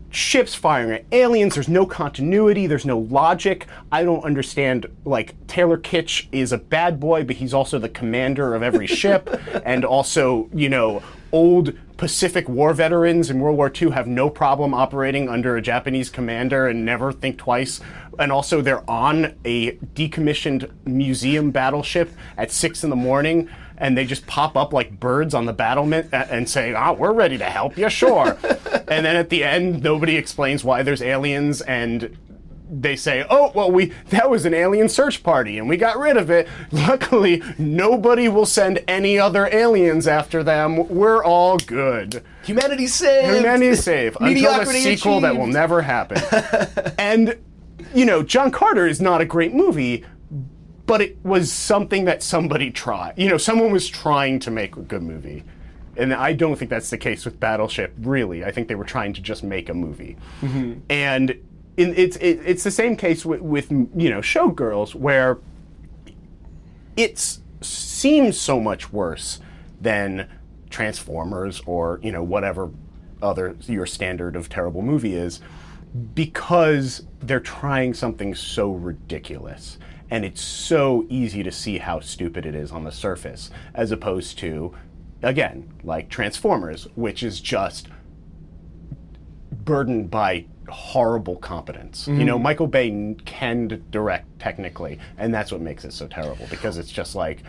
ships 0.09 0.53
firing 0.53 0.91
at 0.91 1.05
aliens. 1.11 1.55
There's 1.55 1.69
no 1.69 1.85
continuity. 1.85 2.67
There's 2.67 2.85
no 2.85 2.99
logic. 2.99 3.65
I 3.91 4.03
don't 4.03 4.23
understand. 4.23 4.85
Like 5.05 5.35
Taylor 5.47 5.77
Kitsch 5.77 6.27
is 6.31 6.51
a 6.51 6.57
bad 6.57 6.99
boy, 6.99 7.23
but 7.23 7.37
he's 7.37 7.53
also 7.53 7.79
the 7.79 7.89
commander 7.89 8.53
of 8.53 8.61
every 8.61 8.87
ship, 8.87 9.29
and 9.65 9.85
also 9.85 10.49
you 10.53 10.69
know 10.69 11.01
old 11.31 11.73
Pacific 11.97 12.49
War 12.49 12.73
veterans 12.73 13.29
in 13.29 13.39
World 13.39 13.57
War 13.57 13.71
II 13.79 13.91
have 13.91 14.07
no 14.07 14.29
problem 14.29 14.73
operating 14.73 15.29
under 15.29 15.55
a 15.55 15.61
Japanese 15.61 16.09
commander 16.09 16.67
and 16.67 16.83
never 16.83 17.11
think 17.11 17.37
twice. 17.37 17.79
And 18.17 18.31
also, 18.31 18.61
they're 18.61 18.89
on 18.89 19.35
a 19.45 19.73
decommissioned 19.95 20.71
museum 20.85 21.51
battleship 21.51 22.11
at 22.37 22.51
six 22.51 22.83
in 22.83 22.89
the 22.89 22.95
morning 22.95 23.49
and 23.81 23.97
they 23.97 24.05
just 24.05 24.27
pop 24.27 24.55
up 24.55 24.73
like 24.73 24.99
birds 24.99 25.33
on 25.33 25.47
the 25.47 25.53
battlement 25.53 26.07
and 26.13 26.47
say, 26.47 26.71
"Ah, 26.73 26.93
we're 26.93 27.11
ready 27.11 27.39
to 27.39 27.45
help 27.45 27.77
you, 27.77 27.89
sure." 27.89 28.37
and 28.87 29.05
then 29.05 29.15
at 29.15 29.29
the 29.29 29.43
end, 29.43 29.81
nobody 29.81 30.15
explains 30.17 30.63
why 30.63 30.83
there's 30.83 31.01
aliens, 31.01 31.61
and 31.61 32.15
they 32.71 32.95
say, 32.95 33.25
"Oh, 33.29 33.51
well, 33.53 33.69
we 33.69 33.93
that 34.09 34.29
was 34.29 34.45
an 34.45 34.53
alien 34.53 34.87
search 34.87 35.23
party, 35.23 35.57
and 35.57 35.67
we 35.67 35.75
got 35.75 35.97
rid 35.97 36.15
of 36.15 36.29
it. 36.29 36.47
Luckily, 36.71 37.43
nobody 37.57 38.29
will 38.29 38.45
send 38.45 38.83
any 38.87 39.19
other 39.19 39.47
aliens 39.51 40.07
after 40.07 40.43
them. 40.43 40.87
We're 40.87 41.23
all 41.23 41.57
good." 41.57 42.23
Humanity's 42.45 42.93
saved. 42.93 43.35
Humanity's 43.35 43.83
safe 43.83 44.15
until 44.15 44.27
the 44.27 44.33
Mediocrity 44.33 44.79
sequel 44.79 45.19
that 45.21 45.35
will 45.35 45.47
never 45.47 45.81
happen. 45.81 46.21
and 46.97 47.37
you 47.93 48.05
know, 48.05 48.23
John 48.23 48.51
Carter 48.51 48.87
is 48.87 49.01
not 49.01 49.21
a 49.21 49.25
great 49.25 49.53
movie, 49.53 50.05
but 50.85 51.01
it 51.01 51.17
was 51.23 51.51
something 51.51 52.05
that 52.05 52.23
somebody 52.23 52.71
tried. 52.71 53.13
You 53.17 53.29
know, 53.29 53.37
someone 53.37 53.71
was 53.71 53.87
trying 53.87 54.39
to 54.39 54.51
make 54.51 54.77
a 54.77 54.81
good 54.81 55.03
movie. 55.03 55.43
And 55.97 56.13
I 56.13 56.33
don't 56.33 56.55
think 56.55 56.69
that's 56.69 56.89
the 56.89 56.97
case 56.97 57.25
with 57.25 57.39
Battleship, 57.39 57.93
really. 57.99 58.45
I 58.45 58.51
think 58.51 58.69
they 58.69 58.75
were 58.75 58.85
trying 58.85 59.13
to 59.13 59.21
just 59.21 59.43
make 59.43 59.67
a 59.67 59.73
movie. 59.73 60.15
Mm-hmm. 60.41 60.79
And 60.89 61.37
in, 61.77 61.93
it's 61.95 62.17
it, 62.17 62.39
it's 62.45 62.63
the 62.63 62.71
same 62.71 62.95
case 62.95 63.25
with, 63.25 63.41
with 63.41 63.71
you 63.71 64.09
know 64.09 64.19
Showgirls, 64.19 64.95
where 64.95 65.39
it 66.97 67.39
seems 67.61 68.39
so 68.39 68.59
much 68.59 68.91
worse 68.91 69.39
than 69.79 70.27
Transformers 70.69 71.61
or 71.65 71.99
you 72.03 72.11
know 72.11 72.23
whatever 72.23 72.71
other 73.21 73.55
your 73.67 73.85
standard 73.85 74.35
of 74.35 74.49
terrible 74.49 74.81
movie 74.81 75.15
is 75.15 75.39
because 76.13 77.05
they're 77.19 77.39
trying 77.39 77.93
something 77.93 78.33
so 78.33 78.71
ridiculous. 78.71 79.77
And 80.09 80.25
it's 80.25 80.41
so 80.41 81.05
easy 81.09 81.43
to 81.43 81.51
see 81.51 81.77
how 81.77 81.99
stupid 82.01 82.45
it 82.45 82.55
is 82.55 82.71
on 82.71 82.83
the 82.83 82.91
surface 82.91 83.49
as 83.73 83.91
opposed 83.91 84.37
to 84.39 84.73
again 85.21 85.71
like 85.83 86.09
Transformers 86.09 86.87
which 86.95 87.23
is 87.23 87.39
just 87.39 87.87
burdened 89.65 90.09
by 90.11 90.45
horrible 90.69 91.35
competence. 91.35 92.07
You 92.07 92.23
know, 92.25 92.39
Michael 92.39 92.67
Bay 92.67 92.89
n- 92.89 93.15
can 93.25 93.83
direct 93.91 94.39
technically, 94.39 94.99
and 95.17 95.33
that's 95.33 95.51
what 95.51 95.61
makes 95.61 95.83
it 95.85 95.93
so 95.93 96.07
terrible 96.07 96.47
because 96.49 96.77
it's 96.77 96.91
just 96.91 97.15
like 97.15 97.43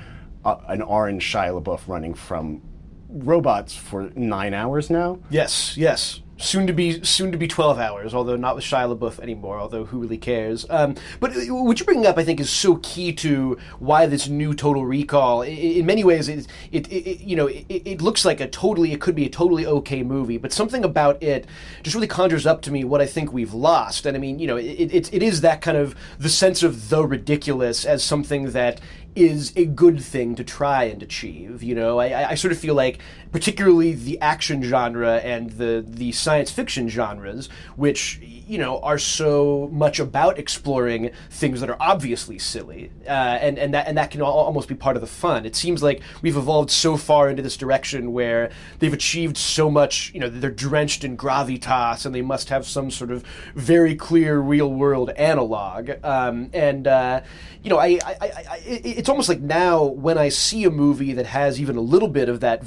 uh, 0.45 0.57
an 0.69 0.83
orange 0.83 1.25
Shia 1.25 1.61
LaBeouf 1.63 1.87
running 1.87 2.15
from 2.15 2.63
robots 3.09 3.77
for 3.77 4.11
nine 4.17 4.55
hours 4.55 4.91
now. 4.91 5.19
Yes, 5.31 5.77
yes. 5.77 6.21
Soon 6.39 6.67
to 6.67 6.73
be 6.73 7.05
soon 7.05 7.31
to 7.31 7.39
be 7.39 7.47
twelve 7.47 7.79
hours, 7.79 8.15
although 8.15 8.37
not 8.37 8.57
with 8.57 8.65
Shia 8.65 8.97
LaBeouf 8.97 9.21
anymore. 9.21 9.61
Although 9.61 9.85
who 9.85 9.99
really 9.99 10.19
cares? 10.19 10.67
Um, 10.69 10.97
but 11.21 11.37
uh, 11.37 11.41
what 11.55 11.79
you're 11.79 11.85
bringing 11.85 12.07
up, 12.07 12.19
I 12.19 12.25
think, 12.25 12.41
is 12.41 12.51
so 12.51 12.77
key 12.83 13.13
to 13.13 13.59
why 13.79 14.07
this 14.07 14.27
new 14.29 14.53
Total 14.53 14.85
Recall. 14.85 15.43
In 15.43 15.87
many 15.87 16.03
ways, 16.03 16.29
it, 16.29 16.49
it, 16.73 16.91
it 16.91 17.21
you 17.21 17.37
know 17.37 17.47
it, 17.47 17.67
it 17.69 18.03
looks 18.03 18.25
like 18.25 18.41
a 18.41 18.49
totally 18.49 18.93
it 18.93 19.01
could 19.01 19.15
be 19.15 19.27
a 19.27 19.29
totally 19.31 19.67
okay 19.67 20.03
movie, 20.03 20.37
but 20.37 20.53
something 20.53 20.85
about 20.85 21.23
it 21.23 21.47
just 21.85 21.95
really 21.95 22.09
conjures 22.09 22.47
up 22.47 22.61
to 22.63 22.73
me 22.73 22.83
what 22.83 23.01
I 23.01 23.07
think 23.07 23.33
we've 23.33 23.55
lost. 23.55 24.05
And 24.05 24.17
I 24.17 24.21
mean, 24.21 24.41
you 24.41 24.49
know, 24.49 24.57
it, 24.57 25.13
it, 25.13 25.23
is 25.23 25.43
that 25.43 25.61
kind 25.61 25.77
of 25.77 25.95
the 26.19 26.29
sense 26.29 26.65
of 26.65 26.89
the 26.89 27.07
ridiculous 27.07 27.85
as 27.85 28.03
something 28.03 28.51
that 28.51 28.81
is 29.15 29.53
a 29.57 29.67
good 29.67 30.03
thing 30.03 30.35
to 30.35 30.43
try 30.43 30.85
and 30.85 31.03
achieve. 31.03 31.63
You 31.63 31.75
know, 31.75 31.99
I- 32.01 32.31
I 32.31 32.35
sort 32.35 32.51
of 32.51 32.59
feel 32.59 32.75
like, 32.75 32.99
particularly 33.33 33.95
the 33.95 34.21
action 34.21 34.63
genre 34.63 35.17
and 35.19 35.51
the 35.53 35.85
the 35.87 36.13
science 36.13 36.51
fiction 36.51 36.89
genres, 36.89 37.49
which 37.77 38.21
you 38.47 38.59
know 38.59 38.79
are 38.81 38.99
so 38.99 39.69
much 39.73 39.99
about 39.99 40.39
exploring 40.39 41.11
things 41.31 41.61
that 41.61 41.71
are 41.71 41.77
obviously 41.81 42.39
silly, 42.39 42.91
uh, 43.07 43.11
and 43.11 43.59
and 43.59 43.75
that 43.75 43.89
and 43.89 43.97
that 43.97 44.11
can 44.11 44.21
al- 44.21 44.29
almost 44.29 44.69
be 44.69 44.75
part 44.75 44.97
of 44.97 45.01
the 45.01 45.09
fun. 45.09 45.47
It 45.47 45.57
seems 45.57 45.83
like 45.83 46.03
we've 46.21 46.37
evolved 46.37 46.71
so 46.71 46.97
far 46.97 47.31
into 47.31 47.43
this 47.43 47.57
direction 47.57 48.13
where 48.13 48.51
they've 48.79 48.93
achieved 48.93 49.37
so 49.37 49.71
much. 49.71 50.13
You 50.15 50.21
know, 50.21 50.29
they're 50.29 50.51
drenched 50.51 51.03
in 51.03 51.17
gravitas, 51.17 52.05
and 52.05 52.15
they 52.15 52.23
must 52.23 52.51
have 52.51 52.67
some 52.67 52.91
sort 52.91 53.11
of 53.11 53.25
very 53.55 53.97
clear 53.97 54.39
real 54.39 54.71
world 54.71 55.11
analog. 55.11 55.91
Um, 56.05 56.51
and 56.53 56.87
uh, 56.87 57.23
you 57.63 57.71
know, 57.71 57.79
I, 57.79 57.99
I, 58.05 58.17
I, 58.21 58.45
I 58.51 58.63
it's 58.67 59.09
almost 59.09 59.29
like 59.29 59.41
now 59.41 59.85
when 59.85 60.19
I 60.19 60.29
see 60.29 60.65
a 60.65 60.71
movie 60.71 61.13
that 61.15 61.27
has 61.27 61.61
even 61.61 61.77
a 61.77 61.81
little 61.81 62.09
bit 62.09 62.29
of 62.29 62.41
that 62.41 62.63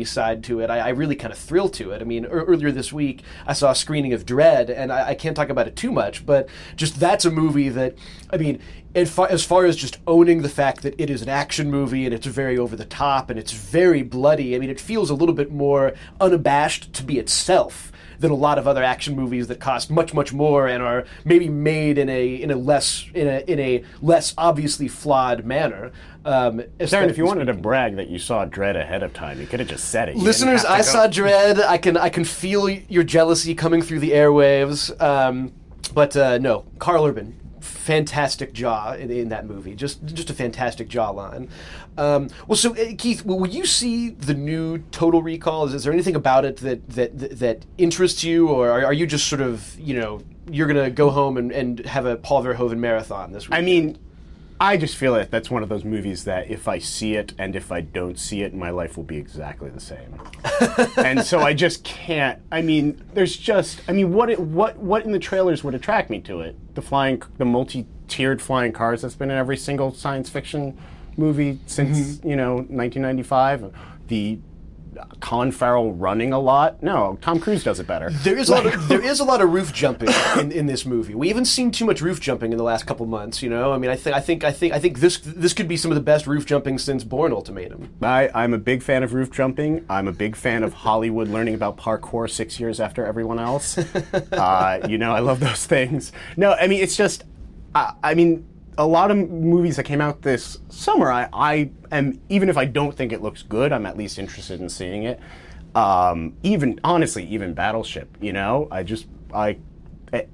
Verhoeven-y 0.00 0.04
side 0.04 0.44
to 0.44 0.60
it, 0.60 0.70
I, 0.70 0.78
I 0.78 0.88
really 0.90 1.16
kind 1.16 1.32
of 1.32 1.38
thrill 1.38 1.68
to 1.70 1.92
it. 1.92 2.00
I 2.00 2.04
mean, 2.04 2.24
ear- 2.24 2.44
earlier 2.44 2.72
this 2.72 2.92
week 2.92 3.22
I 3.46 3.52
saw 3.52 3.70
a 3.70 3.74
screening 3.74 4.12
of 4.12 4.26
Dredd, 4.26 4.70
and 4.74 4.92
I, 4.92 5.08
I 5.08 5.14
can't 5.14 5.36
talk 5.36 5.48
about 5.48 5.68
it 5.68 5.76
too 5.76 5.92
much, 5.92 6.24
but 6.26 6.48
just 6.76 6.98
that's 6.98 7.24
a 7.24 7.30
movie 7.30 7.68
that, 7.68 7.94
I 8.30 8.36
mean, 8.36 8.60
far, 9.06 9.28
as 9.28 9.44
far 9.44 9.64
as 9.64 9.76
just 9.76 9.98
owning 10.06 10.42
the 10.42 10.48
fact 10.48 10.82
that 10.82 10.94
it 10.98 11.10
is 11.10 11.22
an 11.22 11.28
action 11.28 11.70
movie 11.70 12.04
and 12.04 12.14
it's 12.14 12.26
very 12.26 12.58
over 12.58 12.76
the 12.76 12.84
top 12.84 13.30
and 13.30 13.38
it's 13.38 13.52
very 13.52 14.02
bloody, 14.02 14.54
I 14.54 14.58
mean, 14.58 14.70
it 14.70 14.80
feels 14.80 15.10
a 15.10 15.14
little 15.14 15.34
bit 15.34 15.50
more 15.50 15.94
unabashed 16.20 16.92
to 16.94 17.02
be 17.02 17.18
itself 17.18 17.92
than 18.20 18.30
a 18.30 18.34
lot 18.36 18.58
of 18.58 18.68
other 18.68 18.82
action 18.84 19.16
movies 19.16 19.48
that 19.48 19.58
cost 19.58 19.90
much 19.90 20.14
much 20.14 20.32
more 20.32 20.68
and 20.68 20.82
are 20.82 21.04
maybe 21.24 21.48
made 21.48 21.98
in 21.98 22.08
a 22.08 22.34
in 22.34 22.50
a 22.50 22.56
less 22.56 23.06
in 23.14 23.26
a 23.26 23.40
in 23.50 23.58
a 23.58 23.82
less 24.00 24.34
obviously 24.38 24.86
flawed 24.88 25.44
manner. 25.44 25.90
Um, 26.24 26.62
Darren, 26.78 27.08
if 27.08 27.16
you 27.16 27.24
wanted 27.24 27.46
to 27.46 27.54
brag 27.54 27.96
that 27.96 28.08
you 28.08 28.18
saw 28.18 28.44
Dredd 28.44 28.76
ahead 28.78 29.02
of 29.02 29.14
time, 29.14 29.40
you 29.40 29.46
could 29.46 29.58
have 29.58 29.70
just 29.70 29.88
said 29.88 30.10
it. 30.10 30.16
You 30.16 30.22
listeners, 30.22 30.64
I 30.66 30.78
go- 30.78 30.82
saw 30.82 31.08
Dredd. 31.08 31.60
I 31.64 31.78
can 31.78 31.96
I 31.96 32.10
can 32.10 32.24
feel 32.24 32.68
your 32.68 33.02
jealousy 33.04 33.54
coming 33.54 33.80
through 33.80 34.00
the 34.00 34.10
airwaves. 34.10 35.00
Um, 35.00 35.52
but 35.94 36.14
uh, 36.16 36.38
no, 36.38 36.66
Karl 36.78 37.06
Urban. 37.06 37.39
Fantastic 37.80 38.52
jaw 38.52 38.92
in, 38.92 39.10
in 39.10 39.30
that 39.30 39.46
movie, 39.46 39.74
just 39.74 40.04
just 40.04 40.28
a 40.28 40.34
fantastic 40.34 40.88
jawline. 40.88 41.48
Um, 41.96 42.28
well, 42.46 42.56
so 42.56 42.72
uh, 42.72 42.92
Keith, 42.98 43.24
will 43.24 43.38
will 43.38 43.48
you 43.48 43.64
see 43.64 44.10
the 44.10 44.34
new 44.34 44.78
Total 44.90 45.22
Recall? 45.22 45.66
Is, 45.66 45.72
is 45.72 45.84
there 45.84 45.92
anything 45.92 46.14
about 46.14 46.44
it 46.44 46.58
that 46.58 46.86
that 46.90 47.18
that, 47.18 47.38
that 47.38 47.66
interests 47.78 48.22
you, 48.22 48.48
or 48.48 48.68
are, 48.70 48.84
are 48.84 48.92
you 48.92 49.06
just 49.06 49.28
sort 49.28 49.40
of 49.40 49.78
you 49.80 49.98
know 49.98 50.20
you're 50.50 50.66
gonna 50.66 50.90
go 50.90 51.08
home 51.08 51.38
and, 51.38 51.50
and 51.52 51.86
have 51.86 52.04
a 52.04 52.16
Paul 52.16 52.44
Verhoeven 52.44 52.76
marathon 52.76 53.32
this 53.32 53.48
week? 53.48 53.58
I 53.58 53.62
mean, 53.62 53.98
I 54.62 54.76
just 54.76 54.94
feel 54.96 55.14
that 55.14 55.30
that's 55.30 55.50
one 55.50 55.62
of 55.62 55.70
those 55.70 55.84
movies 55.84 56.24
that 56.24 56.50
if 56.50 56.68
I 56.68 56.78
see 56.78 57.14
it 57.14 57.32
and 57.38 57.56
if 57.56 57.72
I 57.72 57.80
don't 57.80 58.18
see 58.18 58.42
it, 58.42 58.52
my 58.54 58.68
life 58.68 58.94
will 58.94 59.04
be 59.04 59.16
exactly 59.16 59.70
the 59.70 59.80
same. 59.80 60.20
and 60.98 61.24
so 61.24 61.40
I 61.40 61.54
just 61.54 61.82
can't. 61.82 62.42
I 62.52 62.60
mean, 62.60 63.02
there's 63.14 63.38
just. 63.38 63.80
I 63.88 63.92
mean, 63.92 64.12
what 64.12 64.28
it, 64.28 64.38
what 64.38 64.76
what 64.76 65.06
in 65.06 65.12
the 65.12 65.18
trailers 65.18 65.64
would 65.64 65.74
attract 65.74 66.10
me 66.10 66.20
to 66.20 66.40
it? 66.40 66.56
The 66.74 66.82
flying, 66.82 67.22
the 67.38 67.46
multi-tiered 67.46 68.42
flying 68.42 68.72
cars 68.72 69.00
that's 69.00 69.14
been 69.14 69.30
in 69.30 69.38
every 69.38 69.56
single 69.56 69.94
science 69.94 70.28
fiction 70.28 70.76
movie 71.16 71.58
since 71.64 71.98
mm-hmm. 71.98 72.28
you 72.28 72.36
know 72.36 72.56
1995. 72.56 73.74
The 74.08 74.40
Colin 75.20 75.52
Farrell 75.52 75.92
running 75.92 76.32
a 76.32 76.38
lot. 76.38 76.82
No, 76.82 77.18
Tom 77.20 77.40
Cruise 77.40 77.64
does 77.64 77.80
it 77.80 77.86
better. 77.86 78.10
There 78.10 78.38
is 78.38 78.48
a 78.48 78.52
lot 78.52 78.66
of, 78.66 78.88
there 78.88 79.02
is 79.02 79.20
a 79.20 79.24
lot 79.24 79.40
of 79.40 79.50
roof 79.52 79.72
jumping 79.72 80.08
in, 80.38 80.52
in 80.52 80.66
this 80.66 80.84
movie. 80.86 81.14
We 81.14 81.28
haven't 81.28 81.46
seen 81.46 81.70
too 81.70 81.84
much 81.84 82.00
roof 82.00 82.20
jumping 82.20 82.52
in 82.52 82.58
the 82.58 82.64
last 82.64 82.86
couple 82.86 83.06
months. 83.06 83.42
You 83.42 83.50
know, 83.50 83.72
I 83.72 83.78
mean, 83.78 83.90
I 83.90 83.96
think 83.96 84.16
I 84.16 84.20
think 84.20 84.44
I 84.44 84.52
think 84.52 84.74
I 84.74 84.78
think 84.78 85.00
this 85.00 85.18
this 85.18 85.52
could 85.52 85.68
be 85.68 85.76
some 85.76 85.90
of 85.90 85.94
the 85.94 86.02
best 86.02 86.26
roof 86.26 86.46
jumping 86.46 86.78
since 86.78 87.04
Bourne 87.04 87.32
Ultimatum. 87.32 87.90
I, 88.02 88.30
I'm 88.34 88.54
a 88.54 88.58
big 88.58 88.82
fan 88.82 89.02
of 89.02 89.14
roof 89.14 89.30
jumping. 89.30 89.84
I'm 89.88 90.08
a 90.08 90.12
big 90.12 90.36
fan 90.36 90.62
of 90.62 90.72
Hollywood 90.72 91.28
learning 91.28 91.54
about 91.54 91.76
parkour 91.76 92.30
six 92.30 92.58
years 92.58 92.80
after 92.80 93.04
everyone 93.04 93.38
else. 93.38 93.78
uh, 94.32 94.86
you 94.88 94.98
know, 94.98 95.12
I 95.12 95.20
love 95.20 95.40
those 95.40 95.66
things. 95.66 96.12
No, 96.36 96.52
I 96.52 96.66
mean, 96.66 96.82
it's 96.82 96.96
just, 96.96 97.24
I, 97.74 97.94
I 98.02 98.14
mean, 98.14 98.46
a 98.80 98.86
lot 98.86 99.10
of 99.10 99.16
movies 99.18 99.76
that 99.76 99.84
came 99.84 100.00
out 100.00 100.22
this 100.22 100.58
summer, 100.70 101.12
I, 101.12 101.28
I 101.32 101.70
am, 101.92 102.20
even 102.28 102.48
if 102.48 102.56
I 102.56 102.64
don't 102.64 102.96
think 102.96 103.12
it 103.12 103.20
looks 103.20 103.42
good, 103.42 103.72
I'm 103.72 103.84
at 103.84 103.96
least 103.96 104.18
interested 104.18 104.60
in 104.60 104.70
seeing 104.70 105.02
it. 105.02 105.20
Um, 105.74 106.34
even, 106.42 106.80
honestly, 106.82 107.24
even 107.26 107.52
Battleship, 107.54 108.16
you 108.20 108.32
know, 108.32 108.68
I 108.70 108.82
just, 108.82 109.06
I, 109.34 109.58
it, 110.12 110.28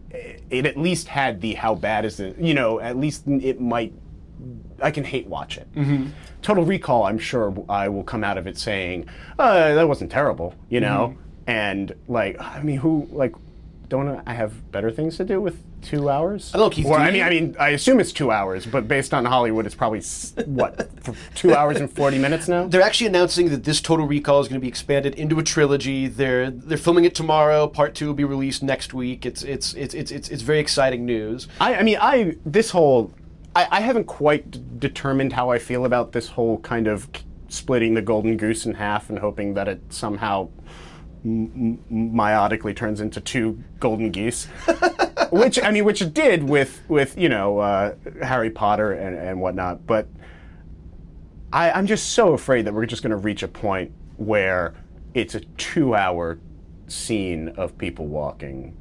it 0.48 0.64
at 0.64 0.76
least 0.76 1.08
had 1.08 1.40
the 1.40 1.54
how 1.54 1.74
bad 1.74 2.04
is 2.04 2.20
it, 2.20 2.38
you 2.38 2.54
know, 2.54 2.80
at 2.80 2.96
least 2.96 3.26
it 3.26 3.60
might 3.60 3.92
I 4.80 4.90
can 4.90 5.04
hate 5.04 5.26
watch 5.26 5.58
it. 5.58 5.66
Total 6.42 6.64
Recall, 6.64 7.04
I'm 7.04 7.18
sure 7.18 7.64
I 7.68 7.88
will 7.88 8.04
come 8.04 8.22
out 8.22 8.38
of 8.38 8.46
it 8.46 8.58
saying, 8.58 9.08
uh, 9.38 9.74
that 9.74 9.88
wasn't 9.88 10.12
terrible, 10.12 10.54
you 10.68 10.80
know? 10.80 11.16
And 11.46 11.94
like, 12.06 12.40
I 12.40 12.62
mean, 12.62 12.76
who, 12.78 13.08
like, 13.10 13.34
don't 13.88 14.22
I 14.26 14.34
have 14.34 14.70
better 14.70 14.90
things 14.90 15.16
to 15.16 15.24
do 15.24 15.40
with 15.40 15.62
two 15.86 16.10
hours. 16.10 16.52
Know, 16.54 16.68
Keith, 16.68 16.86
Or 16.86 16.98
I 16.98 17.10
mean, 17.10 17.22
I 17.22 17.30
mean, 17.30 17.56
I 17.58 17.70
assume 17.70 18.00
it's 18.00 18.12
two 18.12 18.30
hours, 18.30 18.66
but 18.66 18.88
based 18.88 19.14
on 19.14 19.24
Hollywood, 19.24 19.66
it's 19.66 19.74
probably 19.74 20.00
what 20.46 20.88
two 21.34 21.54
hours 21.54 21.78
and 21.78 21.90
forty 21.90 22.18
minutes 22.18 22.48
now. 22.48 22.66
They're 22.66 22.82
actually 22.82 23.06
announcing 23.06 23.48
that 23.50 23.64
this 23.64 23.80
Total 23.80 24.06
Recall 24.06 24.40
is 24.40 24.48
going 24.48 24.60
to 24.60 24.64
be 24.64 24.68
expanded 24.68 25.14
into 25.14 25.38
a 25.38 25.42
trilogy. 25.42 26.08
They're 26.08 26.50
they're 26.50 26.76
filming 26.78 27.04
it 27.04 27.14
tomorrow. 27.14 27.66
Part 27.68 27.94
two 27.94 28.06
will 28.08 28.14
be 28.14 28.24
released 28.24 28.62
next 28.62 28.92
week. 28.92 29.24
It's 29.24 29.42
it's 29.42 29.74
it's 29.74 29.94
it's 29.94 30.10
it's, 30.10 30.28
it's 30.28 30.42
very 30.42 30.58
exciting 30.58 31.06
news. 31.06 31.46
I, 31.60 31.76
I 31.76 31.82
mean, 31.82 31.98
I 32.00 32.36
this 32.44 32.70
whole, 32.70 33.12
I, 33.54 33.68
I 33.70 33.80
haven't 33.80 34.04
quite 34.04 34.50
d- 34.50 34.62
determined 34.78 35.32
how 35.32 35.50
I 35.50 35.58
feel 35.58 35.84
about 35.84 36.12
this 36.12 36.28
whole 36.28 36.58
kind 36.58 36.86
of 36.88 37.08
splitting 37.48 37.94
the 37.94 38.02
golden 38.02 38.36
goose 38.36 38.66
in 38.66 38.74
half 38.74 39.08
and 39.08 39.18
hoping 39.20 39.54
that 39.54 39.68
it 39.68 39.80
somehow 39.90 40.48
m- 41.24 41.78
m- 41.88 42.10
myotically 42.12 42.74
turns 42.74 43.00
into 43.00 43.20
two 43.20 43.62
golden 43.78 44.10
geese. 44.10 44.48
which 45.32 45.62
I 45.62 45.70
mean, 45.70 45.84
which 45.84 46.02
it 46.02 46.14
did 46.14 46.48
with 46.48 46.82
with 46.88 47.16
you 47.18 47.28
know 47.28 47.58
uh, 47.58 47.94
Harry 48.22 48.50
Potter 48.50 48.92
and, 48.92 49.16
and 49.16 49.40
whatnot, 49.40 49.86
but 49.86 50.08
I, 51.52 51.70
I'm 51.70 51.86
just 51.86 52.10
so 52.10 52.32
afraid 52.32 52.66
that 52.66 52.74
we're 52.74 52.86
just 52.86 53.02
going 53.02 53.10
to 53.10 53.16
reach 53.16 53.42
a 53.42 53.48
point 53.48 53.92
where 54.16 54.74
it's 55.14 55.34
a 55.34 55.40
two-hour 55.40 56.38
scene 56.88 57.48
of 57.50 57.76
people 57.78 58.06
walking, 58.06 58.76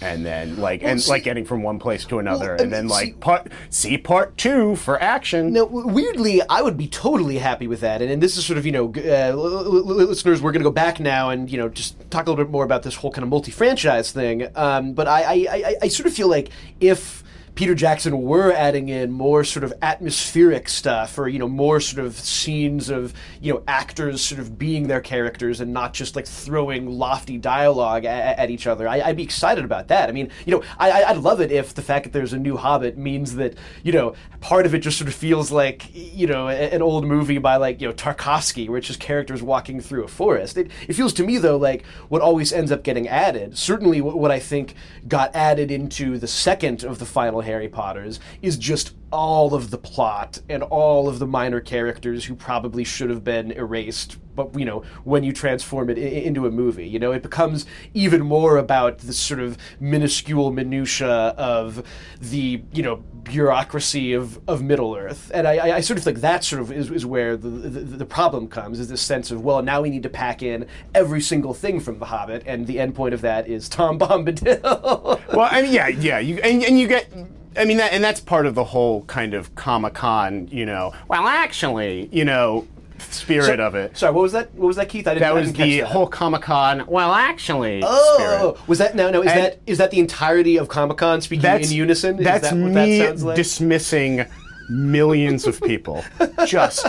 and 0.00 0.24
then 0.24 0.56
like 0.58 0.82
and 0.82 1.00
see- 1.02 1.10
like 1.10 1.24
getting 1.24 1.44
from 1.44 1.62
one 1.62 1.78
place 1.78 2.04
to 2.06 2.18
another, 2.18 2.50
Well, 2.54 2.62
and 2.62 2.72
then 2.72 2.88
like 2.88 3.06
see- 3.06 3.12
part 3.14 3.48
see 3.70 3.98
part 3.98 4.36
two 4.36 4.76
for 4.76 5.00
action. 5.02 5.52
Now, 5.52 5.64
weirdly, 5.64 6.40
I 6.48 6.62
would 6.62 6.76
be 6.76 6.86
totally 6.88 7.38
happy 7.38 7.66
with 7.66 7.80
that. 7.80 8.00
And, 8.02 8.10
and 8.10 8.22
this 8.22 8.36
is 8.36 8.44
sort 8.44 8.58
of, 8.58 8.66
you 8.66 8.72
know, 8.72 8.92
uh, 8.96 9.32
listeners, 9.34 10.40
we're 10.42 10.52
going 10.52 10.62
to 10.62 10.68
go 10.68 10.72
back 10.72 11.00
now 11.00 11.30
and, 11.30 11.50
you 11.50 11.58
know, 11.58 11.68
just 11.68 11.96
talk 12.10 12.26
a 12.26 12.30
little 12.30 12.44
bit 12.44 12.50
more 12.50 12.64
about 12.64 12.82
this 12.82 12.94
whole 12.94 13.10
kind 13.10 13.22
of 13.22 13.28
multi 13.28 13.50
franchise 13.50 14.12
thing. 14.12 14.48
Um, 14.56 14.92
but 14.92 15.08
I, 15.08 15.22
I, 15.22 15.46
I, 15.52 15.74
I 15.82 15.88
sort 15.88 16.06
of 16.06 16.14
feel 16.14 16.28
like 16.28 16.50
if. 16.80 17.22
Peter 17.58 17.74
Jackson 17.74 18.22
were 18.22 18.52
adding 18.52 18.88
in 18.88 19.10
more 19.10 19.42
sort 19.42 19.64
of 19.64 19.74
atmospheric 19.82 20.68
stuff, 20.68 21.18
or 21.18 21.26
you 21.26 21.40
know, 21.40 21.48
more 21.48 21.80
sort 21.80 22.06
of 22.06 22.14
scenes 22.14 22.88
of 22.88 23.12
you 23.40 23.52
know 23.52 23.64
actors 23.66 24.20
sort 24.20 24.40
of 24.40 24.56
being 24.56 24.86
their 24.86 25.00
characters 25.00 25.60
and 25.60 25.72
not 25.72 25.92
just 25.92 26.14
like 26.14 26.24
throwing 26.24 26.88
lofty 26.88 27.36
dialogue 27.36 28.04
at, 28.04 28.38
at 28.38 28.48
each 28.48 28.68
other. 28.68 28.86
I, 28.86 29.00
I'd 29.00 29.16
be 29.16 29.24
excited 29.24 29.64
about 29.64 29.88
that. 29.88 30.08
I 30.08 30.12
mean, 30.12 30.30
you 30.46 30.52
know, 30.52 30.62
I, 30.78 31.02
I'd 31.02 31.16
love 31.16 31.40
it 31.40 31.50
if 31.50 31.74
the 31.74 31.82
fact 31.82 32.04
that 32.04 32.12
there's 32.12 32.32
a 32.32 32.38
new 32.38 32.56
Hobbit 32.56 32.96
means 32.96 33.34
that 33.34 33.56
you 33.82 33.90
know 33.90 34.14
part 34.40 34.64
of 34.64 34.72
it 34.72 34.78
just 34.78 34.96
sort 34.96 35.08
of 35.08 35.14
feels 35.14 35.50
like 35.50 35.92
you 35.92 36.28
know 36.28 36.46
an 36.46 36.80
old 36.80 37.08
movie 37.08 37.38
by 37.38 37.56
like 37.56 37.80
you 37.80 37.88
know 37.88 37.92
Tarkovsky, 37.92 38.68
where 38.68 38.78
it's 38.78 38.86
just 38.86 39.00
characters 39.00 39.42
walking 39.42 39.80
through 39.80 40.04
a 40.04 40.08
forest. 40.08 40.56
It, 40.58 40.70
it 40.86 40.92
feels 40.92 41.12
to 41.14 41.24
me 41.24 41.38
though 41.38 41.56
like 41.56 41.84
what 42.08 42.22
always 42.22 42.52
ends 42.52 42.70
up 42.70 42.84
getting 42.84 43.08
added. 43.08 43.58
Certainly, 43.58 44.00
what, 44.00 44.16
what 44.16 44.30
I 44.30 44.38
think 44.38 44.76
got 45.08 45.34
added 45.34 45.72
into 45.72 46.18
the 46.18 46.28
second 46.28 46.84
of 46.84 47.00
the 47.00 47.04
final 47.04 47.47
Harry 47.48 47.68
Potters 47.68 48.20
is 48.42 48.56
just 48.58 48.94
all 49.10 49.54
of 49.54 49.70
the 49.70 49.78
plot 49.78 50.38
and 50.50 50.62
all 50.62 51.08
of 51.08 51.18
the 51.18 51.26
minor 51.26 51.60
characters 51.60 52.26
who 52.26 52.34
probably 52.34 52.84
should 52.84 53.08
have 53.08 53.24
been 53.24 53.50
erased 53.52 54.18
but 54.36 54.56
you 54.58 54.66
know 54.66 54.82
when 55.04 55.24
you 55.24 55.32
transform 55.32 55.88
it 55.88 55.96
into 55.96 56.46
a 56.46 56.50
movie 56.50 56.86
you 56.86 56.98
know 56.98 57.10
it 57.10 57.22
becomes 57.22 57.64
even 57.94 58.20
more 58.20 58.58
about 58.58 58.98
this 58.98 59.18
sort 59.18 59.40
of 59.40 59.56
minuscule 59.80 60.52
minutia 60.52 61.08
of 61.38 61.82
the 62.20 62.62
you 62.72 62.82
know 62.82 63.02
bureaucracy 63.28 64.12
of, 64.14 64.40
of 64.48 64.62
Middle 64.62 64.96
Earth, 64.96 65.30
and 65.34 65.46
I, 65.46 65.56
I, 65.56 65.76
I 65.76 65.80
sort 65.80 65.98
of 65.98 66.04
think 66.04 66.18
that 66.20 66.44
sort 66.44 66.62
of 66.62 66.72
is, 66.72 66.90
is 66.90 67.04
where 67.04 67.36
the, 67.36 67.48
the 67.48 67.80
the 67.98 68.06
problem 68.06 68.48
comes 68.48 68.80
is 68.80 68.88
this 68.88 69.02
sense 69.02 69.30
of 69.30 69.42
well 69.42 69.62
now 69.62 69.82
we 69.82 69.90
need 69.90 70.02
to 70.02 70.08
pack 70.08 70.42
in 70.42 70.66
every 70.94 71.20
single 71.20 71.54
thing 71.54 71.80
from 71.80 71.98
The 71.98 72.06
Hobbit, 72.06 72.42
and 72.46 72.66
the 72.66 72.78
end 72.78 72.94
point 72.94 73.14
of 73.14 73.20
that 73.20 73.46
is 73.46 73.68
Tom 73.68 73.98
Bombadil. 74.00 74.62
well, 74.62 75.48
I 75.50 75.62
mean, 75.62 75.72
yeah, 75.72 75.88
yeah, 75.88 76.18
you 76.18 76.38
and, 76.38 76.64
and 76.64 76.78
you 76.78 76.88
get. 76.88 77.08
I 77.56 77.64
mean, 77.64 77.78
that, 77.78 77.92
and 77.92 78.02
that's 78.04 78.20
part 78.20 78.46
of 78.46 78.54
the 78.54 78.64
whole 78.64 79.02
kind 79.04 79.34
of 79.34 79.54
Comic 79.54 79.94
Con, 79.94 80.48
you 80.48 80.66
know. 80.66 80.92
Well, 81.08 81.26
actually, 81.26 82.08
you 82.12 82.24
know, 82.24 82.66
spirit 82.98 83.60
of 83.60 83.74
it. 83.74 83.96
Sorry, 83.96 84.12
what 84.12 84.22
was 84.22 84.32
that? 84.32 84.54
What 84.54 84.66
was 84.66 84.76
that, 84.76 84.88
Keith? 84.88 85.06
I 85.08 85.14
didn't. 85.14 85.22
That 85.22 85.30
I 85.30 85.32
was 85.34 85.46
didn't 85.46 85.56
catch 85.56 85.66
the 85.68 85.80
that. 85.80 85.86
whole 85.88 86.06
Comic 86.06 86.42
Con. 86.42 86.84
Well, 86.86 87.12
actually, 87.14 87.82
Oh, 87.84 88.16
spirit. 88.54 88.68
was 88.68 88.78
that 88.78 88.94
no, 88.94 89.10
no? 89.10 89.22
Is 89.22 89.30
And- 89.32 89.40
that 89.40 89.60
is 89.66 89.78
that 89.78 89.90
the 89.90 89.98
entirety 89.98 90.56
of 90.56 90.68
Comic 90.68 90.98
Con 90.98 91.20
speaking 91.20 91.48
in 91.50 91.62
unison? 91.70 92.18
Is 92.18 92.24
That's 92.24 92.50
that 92.50 92.56
what 92.56 92.72
me 92.72 92.98
that 92.98 93.06
sounds 93.08 93.24
like? 93.24 93.36
dismissing 93.36 94.26
millions 94.70 95.46
of 95.46 95.60
people 95.62 96.04
just 96.46 96.86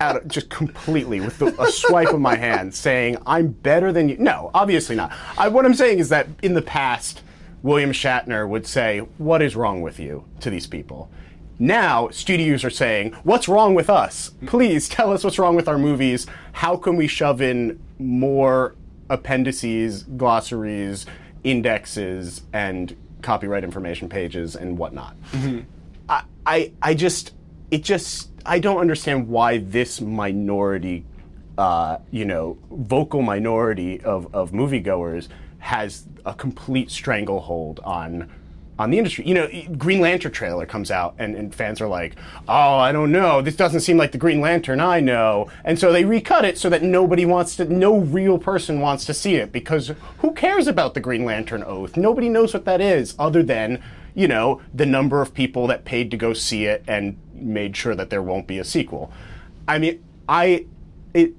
out 0.00 0.16
of, 0.16 0.28
just 0.28 0.48
completely 0.48 1.20
with 1.20 1.38
the, 1.38 1.46
a 1.60 1.70
swipe 1.72 2.08
of 2.12 2.20
my 2.20 2.36
hand, 2.36 2.72
saying 2.74 3.16
I'm 3.26 3.48
better 3.48 3.92
than 3.92 4.08
you. 4.08 4.16
No, 4.18 4.50
obviously 4.54 4.94
not. 4.96 5.12
I, 5.36 5.48
what 5.48 5.64
I'm 5.66 5.74
saying 5.74 5.98
is 5.98 6.08
that 6.10 6.28
in 6.42 6.54
the 6.54 6.62
past, 6.62 7.22
William 7.66 7.90
Shatner 7.90 8.48
would 8.48 8.64
say, 8.66 9.00
"What 9.18 9.42
is 9.42 9.56
wrong 9.56 9.82
with 9.82 9.98
you?" 9.98 10.24
to 10.40 10.50
these 10.50 10.68
people. 10.68 11.10
Now, 11.58 12.10
studios 12.10 12.64
are 12.64 12.70
saying, 12.70 13.12
What's 13.24 13.48
wrong 13.48 13.74
with 13.74 13.88
us? 13.88 14.32
Please 14.46 14.88
tell 14.88 15.12
us 15.12 15.24
what's 15.24 15.38
wrong 15.38 15.56
with 15.56 15.68
our 15.68 15.78
movies. 15.78 16.26
How 16.52 16.76
can 16.76 16.96
we 16.96 17.06
shove 17.06 17.40
in 17.40 17.80
more 17.98 18.74
appendices, 19.08 20.02
glossaries, 20.02 21.06
indexes, 21.44 22.42
and 22.52 22.94
copyright 23.22 23.64
information 23.64 24.08
pages 24.08 24.54
and 24.54 24.76
whatnot? 24.76 25.16
I, 26.08 26.22
I, 26.44 26.72
I 26.82 26.94
just, 26.94 27.32
it 27.70 27.82
just, 27.82 28.30
I 28.44 28.58
don't 28.58 28.78
understand 28.78 29.28
why 29.28 29.58
this 29.58 30.00
minority, 30.00 31.06
uh, 31.56 31.98
you 32.10 32.26
know, 32.26 32.58
vocal 32.70 33.22
minority 33.22 34.00
of, 34.02 34.32
of 34.34 34.52
moviegoers 34.52 35.28
has 35.66 36.04
a 36.24 36.32
complete 36.32 36.90
stranglehold 36.90 37.80
on 37.84 38.30
on 38.78 38.90
the 38.90 38.98
industry. 38.98 39.26
You 39.26 39.34
know, 39.34 39.48
Green 39.78 40.00
Lantern 40.00 40.32
trailer 40.32 40.66
comes 40.66 40.90
out 40.90 41.14
and, 41.18 41.34
and 41.34 41.54
fans 41.54 41.80
are 41.80 41.88
like, 41.88 42.14
oh, 42.46 42.76
I 42.76 42.92
don't 42.92 43.10
know, 43.10 43.40
this 43.40 43.56
doesn't 43.56 43.80
seem 43.80 43.96
like 43.96 44.12
the 44.12 44.18
Green 44.18 44.40
Lantern 44.40 44.80
I 44.80 45.00
know. 45.00 45.50
And 45.64 45.78
so 45.78 45.92
they 45.92 46.04
recut 46.04 46.44
it 46.44 46.58
so 46.58 46.68
that 46.68 46.82
nobody 46.82 47.24
wants 47.24 47.56
to, 47.56 47.64
no 47.64 47.98
real 47.98 48.38
person 48.38 48.80
wants 48.80 49.06
to 49.06 49.14
see 49.14 49.36
it 49.36 49.50
because 49.50 49.92
who 50.18 50.32
cares 50.32 50.66
about 50.66 50.92
the 50.92 51.00
Green 51.00 51.24
Lantern 51.24 51.64
oath? 51.64 51.96
Nobody 51.96 52.28
knows 52.28 52.52
what 52.52 52.66
that 52.66 52.82
is 52.82 53.14
other 53.18 53.42
than, 53.42 53.82
you 54.14 54.28
know, 54.28 54.60
the 54.74 54.86
number 54.86 55.22
of 55.22 55.32
people 55.32 55.66
that 55.68 55.86
paid 55.86 56.10
to 56.10 56.18
go 56.18 56.34
see 56.34 56.66
it 56.66 56.84
and 56.86 57.18
made 57.32 57.76
sure 57.76 57.94
that 57.94 58.10
there 58.10 58.22
won't 58.22 58.46
be 58.46 58.58
a 58.58 58.64
sequel. 58.64 59.10
I 59.66 59.78
mean, 59.78 60.04
I, 60.28 60.66
it, 61.14 61.32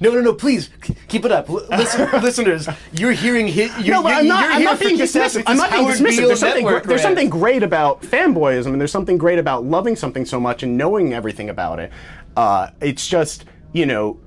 No, 0.00 0.10
no, 0.12 0.20
no! 0.20 0.32
Please 0.34 0.70
keep 1.08 1.24
it 1.24 1.32
up, 1.32 1.48
listen, 1.48 2.10
listeners. 2.22 2.68
You're 2.92 3.12
hearing 3.12 3.48
hit. 3.48 3.70
You're, 3.80 3.96
No, 3.96 4.02
but 4.02 4.14
I'm 4.14 4.28
not, 4.28 4.44
I'm 4.44 4.62
not 4.64 4.78
being 4.80 4.96
dismissive. 4.96 5.42
I'm 5.46 5.56
not 5.56 5.70
being 5.70 5.86
dismissive. 5.86 6.26
There's 6.28 6.40
something, 6.40 6.64
gr- 6.66 6.78
there's 6.80 7.02
something 7.02 7.28
great 7.30 7.62
about 7.62 8.02
fanboyism, 8.02 8.66
and 8.66 8.80
there's 8.80 8.92
something 8.92 9.18
great 9.18 9.38
about 9.38 9.64
loving 9.64 9.96
something 9.96 10.24
so 10.24 10.38
much 10.38 10.62
and 10.62 10.76
knowing 10.78 11.12
everything 11.12 11.48
about 11.50 11.78
it. 11.80 11.90
Uh, 12.36 12.68
it's 12.80 13.06
just, 13.08 13.44
you 13.72 13.86
know, 13.86 14.18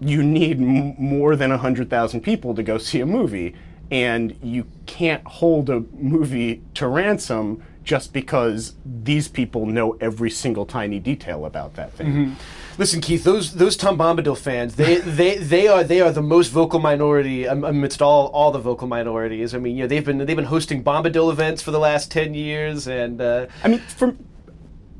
you 0.00 0.22
need 0.22 0.60
m- 0.60 0.94
more 0.98 1.36
than 1.36 1.50
100,000 1.50 2.20
people 2.20 2.54
to 2.54 2.62
go 2.62 2.78
see 2.78 3.00
a 3.00 3.06
movie, 3.06 3.54
and 3.90 4.36
you 4.42 4.66
can't 4.86 5.24
hold 5.26 5.68
a 5.70 5.80
movie 5.94 6.62
to 6.74 6.86
ransom 6.86 7.62
just 7.84 8.12
because 8.12 8.74
these 8.84 9.28
people 9.28 9.64
know 9.64 9.92
every 10.00 10.30
single 10.30 10.66
tiny 10.66 10.98
detail 10.98 11.44
about 11.46 11.74
that 11.74 11.92
thing. 11.92 12.06
Mm-hmm. 12.06 12.32
Listen, 12.78 13.00
Keith, 13.00 13.24
those 13.24 13.54
those 13.54 13.76
Tom 13.76 13.96
Bombadil 13.96 14.36
fans, 14.36 14.76
they 14.76 14.96
they 15.00 15.38
they 15.38 15.66
are 15.66 15.82
they 15.82 16.00
are 16.00 16.10
the 16.10 16.22
most 16.22 16.48
vocal 16.48 16.78
minority 16.78 17.46
amidst 17.46 18.02
all 18.02 18.26
all 18.28 18.50
the 18.50 18.58
vocal 18.58 18.86
minorities. 18.86 19.54
I 19.54 19.58
mean, 19.58 19.76
you 19.76 19.84
know, 19.84 19.88
they've 19.88 20.04
been 20.04 20.18
they've 20.18 20.36
been 20.36 20.44
hosting 20.44 20.84
Bombadil 20.84 21.30
events 21.30 21.62
for 21.62 21.70
the 21.70 21.78
last 21.78 22.10
ten 22.10 22.34
years, 22.34 22.86
and 22.86 23.20
uh, 23.20 23.46
I 23.64 23.68
mean, 23.68 23.80
from 23.80 24.18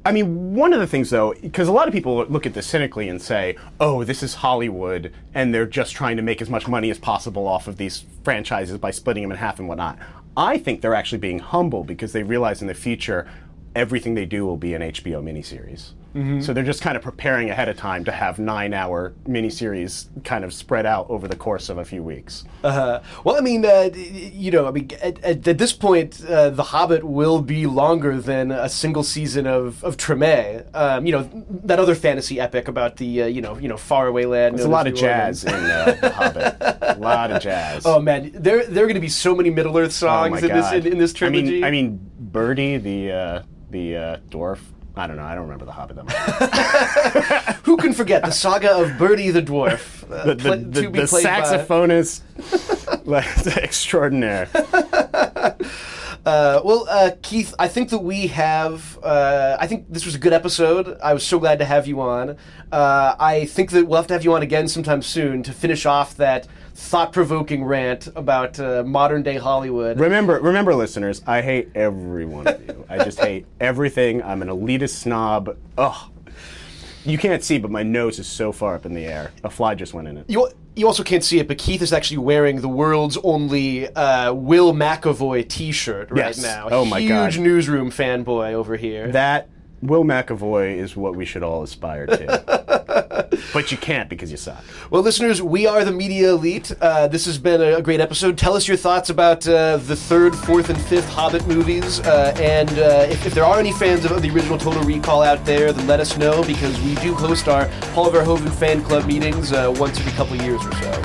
I 0.07 0.13
mean, 0.13 0.55
one 0.55 0.73
of 0.73 0.79
the 0.79 0.87
things 0.87 1.11
though, 1.11 1.35
because 1.43 1.67
a 1.67 1.73
lot 1.73 1.89
of 1.89 1.93
people 1.93 2.25
look 2.27 2.47
at 2.47 2.55
this 2.55 2.67
cynically 2.67 3.09
and 3.09 3.21
say, 3.21 3.57
"Oh, 3.81 4.05
this 4.05 4.23
is 4.23 4.35
Hollywood, 4.35 5.13
and 5.35 5.53
they're 5.53 5.67
just 5.67 5.95
trying 5.95 6.17
to 6.17 6.23
make 6.23 6.41
as 6.41 6.49
much 6.49 6.69
money 6.69 6.91
as 6.91 6.99
possible 6.99 7.49
off 7.49 7.67
of 7.67 7.77
these 7.77 8.05
franchises 8.23 8.79
by 8.79 8.93
splitting 8.93 9.25
them 9.25 9.33
in 9.33 9.39
half 9.39 9.59
and 9.59 9.69
whatnot." 9.69 9.99
I 10.37 10.59
think 10.59 10.81
they're 10.81 10.95
actually 10.95 11.19
being 11.19 11.41
humble 11.41 11.83
because 11.83 12.13
they 12.13 12.23
realize 12.23 12.63
in 12.63 12.69
the 12.69 12.75
future 12.75 13.27
everything 13.75 14.15
they 14.15 14.27
do 14.27 14.47
will 14.47 14.57
be 14.57 14.75
an 14.75 14.83
HBO 14.83 15.23
miniseries. 15.23 15.93
So 16.41 16.53
they're 16.53 16.65
just 16.65 16.81
kind 16.81 16.97
of 16.97 17.03
preparing 17.03 17.51
ahead 17.51 17.69
of 17.69 17.77
time 17.77 18.05
to 18.07 18.13
have 18.13 18.39
nine-hour 18.39 19.15
miniseries 19.29 20.07
kind 20.25 20.45
of 20.45 20.53
spread 20.55 20.87
out 20.87 21.11
over 21.11 21.29
the 21.29 21.37
course 21.37 21.69
of 21.69 21.77
a 21.79 21.85
few 21.85 22.03
weeks. 22.03 22.45
Uh, 22.65 23.01
well, 23.25 23.37
I 23.37 23.41
mean, 23.41 23.67
uh, 23.67 23.91
you 23.95 24.51
know, 24.51 24.67
I 24.67 24.71
mean, 24.71 24.89
at, 25.03 25.23
at, 25.23 25.47
at 25.47 25.59
this 25.59 25.73
point, 25.73 26.25
uh, 26.27 26.51
The 26.51 26.63
Hobbit 26.63 27.05
will 27.05 27.43
be 27.43 27.67
longer 27.67 28.19
than 28.19 28.51
a 28.51 28.69
single 28.69 29.03
season 29.03 29.47
of 29.47 29.85
of 29.85 29.97
Treme. 29.97 30.65
Um, 30.75 31.05
you 31.07 31.13
know, 31.13 31.29
that 31.65 31.79
other 31.79 31.95
fantasy 31.95 32.41
epic 32.41 32.69
about 32.69 32.97
the 32.97 33.23
uh, 33.23 33.27
you 33.27 33.41
know 33.43 33.59
you 33.59 33.69
know 33.69 33.77
faraway 33.77 34.25
land. 34.25 34.57
There's 34.57 34.67
a 34.67 34.71
lot 34.71 34.87
of 34.87 34.95
jazz 34.95 35.45
in 35.45 35.53
uh, 35.55 35.97
The 36.01 36.11
Hobbit. 36.11 36.57
A 36.81 36.97
lot 36.99 37.31
of 37.31 37.43
jazz. 37.43 37.85
Oh 37.97 38.01
man, 38.01 38.31
there 38.35 38.65
there 38.67 38.85
are 38.85 38.87
going 38.87 38.95
to 38.95 39.01
be 39.01 39.09
so 39.09 39.35
many 39.35 39.51
Middle 39.51 39.77
Earth 39.79 39.89
Oh 40.03 40.07
songs 40.07 40.43
my 40.43 40.49
in 40.49 40.55
this 40.55 40.73
in, 40.73 40.93
in 40.93 40.99
this 40.99 41.15
I 41.15 41.19
trilogy. 41.19 41.51
mean, 41.51 41.65
I 41.65 41.71
mean, 41.71 42.11
Birdie, 42.19 42.79
the 42.79 43.13
uh, 43.13 43.43
the 43.71 43.97
uh, 43.97 44.17
dwarf. 44.31 44.59
I 44.99 45.07
don't 45.07 45.17
know. 45.17 45.25
I 45.25 45.35
don't 45.35 45.45
remember 45.45 45.67
the 45.67 45.73
Hobbit 45.73 45.97
that 45.97 46.05
much. 46.05 47.57
Who 47.65 47.77
can 47.77 47.93
forget 47.93 48.25
the 48.25 48.31
saga 48.31 48.79
of 48.79 48.97
Birdie 48.99 49.31
the 49.31 49.43
dwarf? 49.43 50.11
uh, 50.11 50.25
the 50.27 50.35
the, 50.35 50.57
the, 50.57 50.83
to 50.83 50.91
be 50.91 51.01
the 51.01 51.07
by- 51.07 51.23
saxophonist 51.23 52.23
like, 53.07 53.47
extraordinaire. 53.59 54.49
Uh, 56.27 56.61
well, 56.65 56.87
uh, 56.91 57.13
Keith, 57.23 57.55
I 57.57 57.69
think 57.69 57.91
that 57.91 58.01
we 58.01 58.27
have. 58.27 58.99
Uh, 59.01 59.57
I 59.61 59.69
think 59.69 59.87
this 59.89 60.05
was 60.05 60.17
a 60.17 60.19
good 60.19 60.33
episode. 60.33 60.99
I 61.01 61.15
was 61.15 61.25
so 61.25 61.39
glad 61.39 61.61
to 61.61 61.65
have 61.65 61.87
you 61.87 62.01
on. 62.01 62.37
Uh, 62.73 63.15
I 63.19 63.45
think 63.47 63.71
that 63.71 63.87
we'll 63.87 63.99
have 63.99 64.09
to 64.09 64.15
have 64.15 64.25
you 64.25 64.35
on 64.35 64.43
again 64.43 64.67
sometime 64.67 65.03
soon 65.03 65.45
to 65.45 65.53
finish 65.53 65.87
off 65.87 66.17
that 66.17 66.49
thought-provoking 66.75 67.65
rant 67.65 68.09
about 68.17 68.59
uh, 68.59 68.83
modern-day 68.85 69.37
Hollywood. 69.37 70.01
Remember, 70.01 70.41
remember, 70.41 70.75
listeners, 70.75 71.23
I 71.29 71.43
hate 71.43 71.71
every 71.77 72.27
one 72.27 72.49
of 72.49 72.61
you. 72.67 72.85
I 72.89 73.05
just 73.05 73.21
hate 73.21 73.47
everything. 73.61 74.21
I'm 74.25 74.43
an 74.43 74.49
elitist 74.49 74.97
snob. 74.97 75.57
Ugh. 75.79 76.11
You 77.05 77.19
can't 77.19 77.45
see, 77.45 77.59
but 77.59 77.71
my 77.71 77.85
nose 77.85 78.19
is 78.19 78.27
so 78.27 78.51
far 78.51 78.75
up 78.75 78.85
in 78.85 78.95
the 78.95 79.07
air. 79.07 79.31
A 79.45 79.49
fly 79.49 79.77
just 79.77 79.95
went 79.95 80.09
in 80.09 80.19
it. 80.19 80.25
You, 80.29 80.51
you 80.77 80.87
also 80.87 81.03
can't 81.03 81.25
see 81.25 81.39
it, 81.39 81.49
but 81.49 81.59
Keith 81.59 81.81
is 81.83 81.93
actually 81.93 82.19
wearing 82.19 82.61
the 82.61 82.69
world's 82.69 83.17
only 83.25 83.89
uh, 83.95 84.33
Will 84.33 84.73
McAvoy 84.75 85.49
T-shirt 85.49 86.11
right 86.11 86.19
Yes. 86.37 86.43
now. 86.43 86.69
Oh 86.71 86.85
my 86.85 87.01
Huge 87.01 87.09
God. 87.37 87.39
newsroom 87.39 87.91
fanboy 87.91 88.53
over 88.53 88.77
here. 88.77 89.11
That 89.13 89.49
Will 89.83 90.05
McAvoy 90.05 90.77
is 90.77 90.97
what 90.97 91.17
we 91.17 91.25
should 91.25 91.43
all 91.43 91.63
aspire 91.63 92.07
to. 92.07 93.29
but 93.53 93.71
you 93.71 93.79
can't 93.79 94.09
because 94.09 94.31
you 94.31 94.37
suck. 94.37 94.65
Well, 94.91 95.03
listeners, 95.03 95.43
we 95.43 95.67
are 95.67 95.85
the 95.85 95.93
Media 95.93 96.31
Elite. 96.31 96.73
Uh, 96.81 97.09
this 97.09 97.27
has 97.27 97.39
been 97.39 97.61
a, 97.61 97.77
a 97.77 97.83
great 97.83 98.01
episode. 98.01 98.39
Tell 98.39 98.55
us 98.55 98.67
your 98.67 98.77
thoughts 98.77 99.11
about 99.11 99.47
uh, 99.47 99.77
the 99.79 99.97
third, 99.97 100.35
fourth, 100.35 100.71
and 100.71 100.81
fifth 100.81 101.09
Hobbit 101.09 101.47
movies. 101.47 102.01
Uh, 102.01 102.35
and 102.39 102.71
uh, 102.71 103.07
if, 103.09 103.27
if 103.27 103.35
there 103.35 103.45
are 103.45 103.59
any 103.59 103.73
fans 103.73 104.05
of 104.05 104.23
the 104.23 104.31
original 104.31 104.59
Total 104.59 104.83
Recall 104.83 105.23
out 105.23 105.45
there, 105.45 105.73
then 105.73 105.87
let 105.87 106.01
us 106.01 106.17
know 106.17 106.43
because 106.45 106.81
we 106.81 106.95
do 106.97 107.15
host 107.15 107.49
our 107.49 107.67
Paul 107.93 108.11
Verhoeven 108.11 108.53
fan 108.55 108.83
club 108.83 109.07
meetings 109.07 109.53
uh, 109.53 109.73
once 109.77 109.99
every 110.01 110.13
couple 110.13 110.37
years 110.37 110.65
or 110.65 110.73
so. 110.75 111.03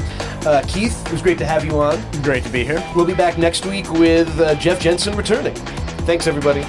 Uh, 0.50 0.64
Keith, 0.68 1.06
it 1.06 1.12
was 1.12 1.22
great 1.22 1.38
to 1.38 1.46
have 1.46 1.64
you 1.64 1.80
on. 1.80 2.02
Great 2.24 2.44
to 2.44 2.50
be 2.50 2.64
here. 2.64 2.84
We'll 2.96 3.06
be 3.06 3.14
back 3.14 3.38
next 3.38 3.66
week 3.66 3.92
with 3.92 4.40
uh, 4.40 4.56
Jeff 4.56 4.80
Jensen 4.80 5.16
returning. 5.16 5.54
Thanks, 6.06 6.26
everybody. 6.26 6.62